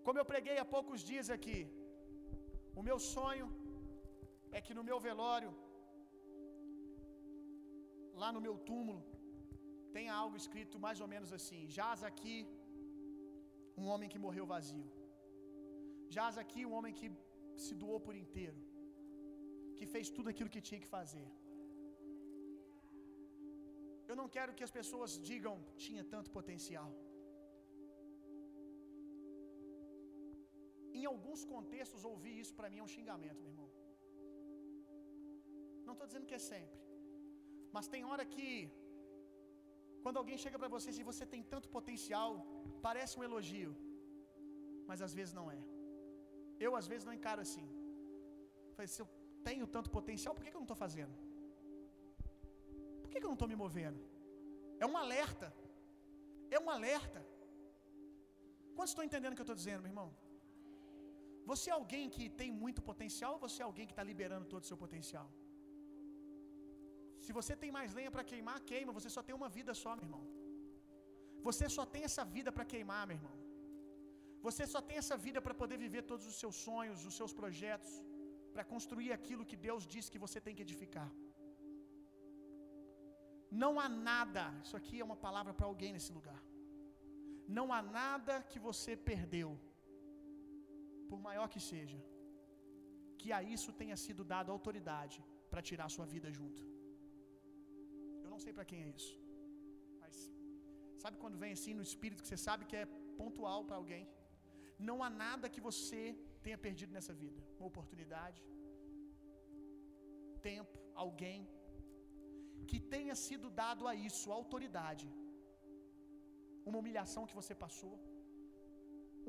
[0.06, 1.58] Como eu preguei há poucos dias aqui,
[2.80, 3.48] o meu sonho
[4.56, 5.50] é que no meu velório,
[8.22, 9.00] lá no meu túmulo,
[9.96, 12.36] tenha algo escrito mais ou menos assim: Jaz aqui
[13.80, 14.88] um homem que morreu vazio.
[16.16, 17.08] Jaz aqui um homem que
[17.64, 18.60] se doou por inteiro,
[19.76, 21.28] que fez tudo aquilo que tinha que fazer.
[24.10, 26.90] Eu não quero que as pessoas digam tinha tanto potencial.
[30.98, 33.68] Em alguns contextos, ouvir isso para mim é um xingamento, meu irmão.
[35.86, 36.80] Não estou dizendo que é sempre.
[37.76, 38.48] Mas tem hora que,
[40.04, 42.30] quando alguém chega para você e diz, você tem tanto potencial,
[42.86, 43.72] parece um elogio,
[44.88, 45.60] mas às vezes não é.
[46.64, 47.66] Eu, às vezes, não encaro assim.
[48.76, 49.08] Falei, se eu
[49.48, 51.14] tenho tanto potencial, por que, que eu não estou fazendo?
[53.02, 54.00] Por que, que eu não estou me movendo?
[54.84, 55.48] É um alerta.
[56.56, 57.20] É um alerta.
[58.74, 60.10] Quantos estão entendendo o que eu estou dizendo, meu irmão?
[61.50, 64.62] Você é alguém que tem muito potencial ou você é alguém que está liberando todo
[64.64, 65.28] o seu potencial?
[67.30, 68.92] Se você tem mais lenha para queimar, queima.
[68.96, 70.22] Você só tem uma vida só, meu irmão.
[71.48, 73.36] Você só tem essa vida para queimar, meu irmão.
[74.46, 77.92] Você só tem essa vida para poder viver todos os seus sonhos, os seus projetos,
[78.54, 81.08] para construir aquilo que Deus disse que você tem que edificar.
[83.62, 86.40] Não há nada, isso aqui é uma palavra para alguém nesse lugar.
[87.58, 89.52] Não há nada que você perdeu,
[91.12, 92.00] por maior que seja,
[93.22, 95.20] que a isso tenha sido dado autoridade
[95.52, 96.79] para tirar sua vida junto.
[98.40, 99.14] Não sei para quem é isso,
[100.02, 100.14] mas
[101.00, 102.86] sabe quando vem assim no espírito que você sabe que é
[103.18, 104.04] pontual para alguém?
[104.88, 106.02] Não há nada que você
[106.44, 107.40] tenha perdido nessa vida.
[107.58, 108.40] Uma oportunidade,
[110.48, 111.40] tempo, alguém
[112.70, 115.06] que tenha sido dado a isso autoridade.
[116.70, 117.94] Uma humilhação que você passou,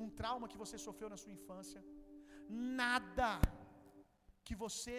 [0.05, 1.84] um trauma que você sofreu na sua infância,
[2.82, 3.34] nada
[4.47, 4.97] que você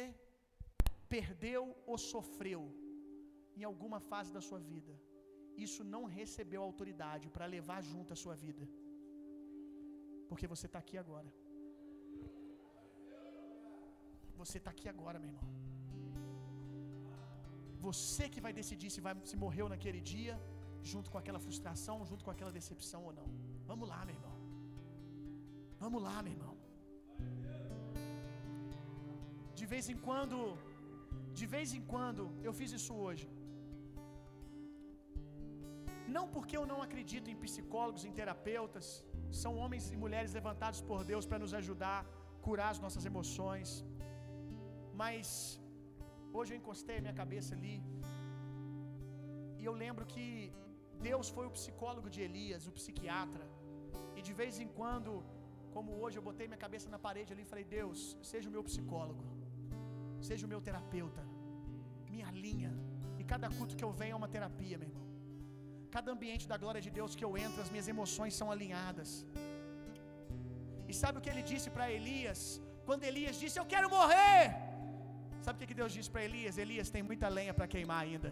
[1.17, 2.63] perdeu ou sofreu
[3.61, 4.95] em alguma fase da sua vida,
[5.67, 8.65] isso não recebeu autoridade para levar junto a sua vida,
[10.29, 11.31] porque você está aqui agora.
[14.41, 15.49] Você está aqui agora, meu irmão.
[17.87, 20.35] Você que vai decidir se vai se morreu naquele dia,
[20.93, 23.29] junto com aquela frustração, junto com aquela decepção ou não.
[23.71, 24.37] Vamos lá, meu irmão.
[25.83, 26.55] Vamos lá, meu irmão.
[29.59, 30.37] De vez em quando,
[31.39, 33.27] de vez em quando, eu fiz isso hoje.
[36.07, 41.05] Não porque eu não acredito em psicólogos, em terapeutas, são homens e mulheres levantados por
[41.05, 42.07] Deus para nos ajudar a
[42.47, 43.85] curar as nossas emoções.
[45.03, 45.27] Mas
[46.39, 47.77] Hoje eu encostei a minha cabeça ali.
[49.61, 50.25] E eu lembro que
[51.09, 53.47] Deus foi o psicólogo de Elias, o psiquiatra.
[54.17, 55.11] E de vez em quando,
[55.75, 58.01] como hoje, eu botei minha cabeça na parede ali e falei: Deus,
[58.33, 59.25] seja o meu psicólogo,
[60.29, 61.23] seja o meu terapeuta,
[62.15, 62.73] minha linha.
[63.21, 65.07] E cada culto que eu venho é uma terapia, meu irmão.
[65.97, 69.11] Cada ambiente da glória de Deus que eu entro, as minhas emoções são alinhadas.
[70.91, 72.41] E sabe o que ele disse para Elias?
[72.89, 74.41] Quando Elias disse: Eu quero morrer.
[75.45, 76.57] Sabe o que Deus disse para Elias?
[76.65, 78.31] Elias tem muita lenha para queimar ainda.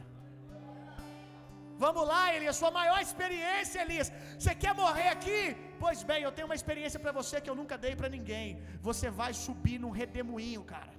[1.85, 4.09] Vamos lá, Elias, sua maior experiência, Elias.
[4.39, 5.41] Você quer morrer aqui?
[5.83, 8.49] Pois bem, eu tenho uma experiência para você que eu nunca dei para ninguém.
[8.89, 10.93] Você vai subir num redemoinho, cara.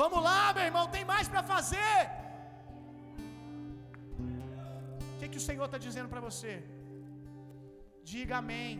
[0.00, 1.98] Vamos lá, meu irmão, tem mais para fazer.
[5.40, 6.54] O Senhor está dizendo para você?
[8.12, 8.72] Diga amém.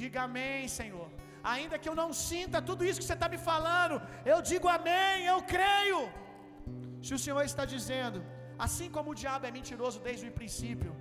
[0.00, 1.08] Diga amém, Senhor.
[1.52, 3.96] Ainda que eu não sinta tudo isso que você está me falando,
[4.32, 6.00] eu digo amém, eu creio.
[7.06, 8.18] Se o Senhor está dizendo,
[8.66, 10.92] assim como o diabo é mentiroso desde o princípio,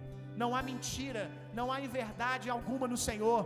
[0.41, 1.24] não há mentira,
[1.60, 3.41] não há inverdade alguma no Senhor.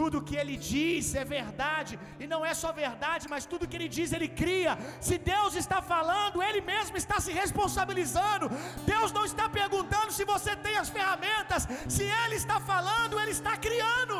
[0.00, 3.88] Tudo que ele diz é verdade, e não é só verdade, mas tudo que ele
[3.96, 4.72] diz ele cria.
[5.08, 8.48] Se Deus está falando, ele mesmo está se responsabilizando.
[8.92, 13.54] Deus não está perguntando se você tem as ferramentas, se ele está falando, ele está
[13.66, 14.18] criando.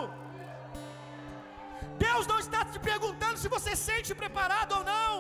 [1.99, 5.13] Deus não está te perguntando se você sente preparado ou não.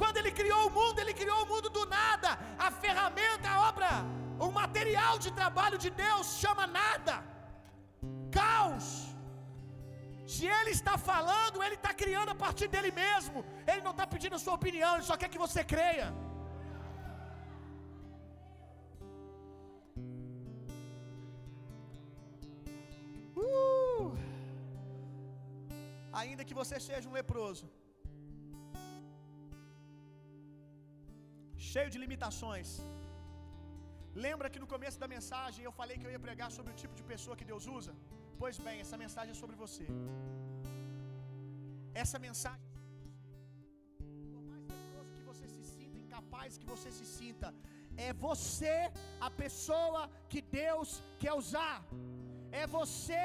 [0.00, 2.30] Quando Ele criou o mundo, Ele criou o mundo do nada.
[2.66, 3.90] A ferramenta, a obra,
[4.46, 7.14] o material de trabalho de Deus chama nada,
[8.38, 8.86] caos.
[10.34, 13.38] Se Ele está falando, Ele está criando a partir dele mesmo.
[13.70, 16.08] Ele não está pedindo a sua opinião, Ele só quer que você creia.
[23.44, 24.10] Uh!
[26.22, 27.66] Ainda que você seja um leproso,
[31.72, 32.68] cheio de limitações.
[34.26, 36.94] Lembra que no começo da mensagem eu falei que eu ia pregar sobre o tipo
[36.98, 37.94] de pessoa que Deus usa?
[38.44, 39.84] Pois bem, essa mensagem é sobre você.
[42.02, 42.64] Essa mensagem
[44.32, 47.48] por mais leproso que você se sinta, incapaz que você se sinta,
[48.06, 48.74] é você
[49.28, 50.90] a pessoa que Deus
[51.22, 51.76] quer usar.
[52.60, 53.24] É você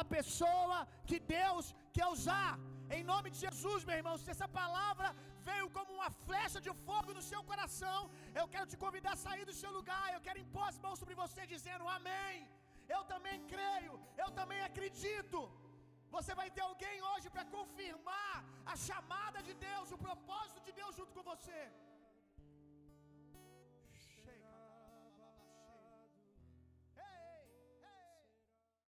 [0.00, 0.78] a pessoa
[1.10, 2.52] que Deus quer usar.
[2.98, 5.10] Em nome de Jesus, meu irmão, se essa palavra
[5.50, 8.00] veio como uma flecha de fogo no seu coração,
[8.40, 10.06] eu quero te convidar a sair do seu lugar.
[10.14, 12.38] Eu quero impor as mãos sobre você, dizendo Amém.
[12.94, 15.40] Eu também creio, eu também acredito.
[16.16, 18.36] Você vai ter alguém hoje para confirmar
[18.72, 21.60] a chamada de Deus, o propósito de Deus junto com você.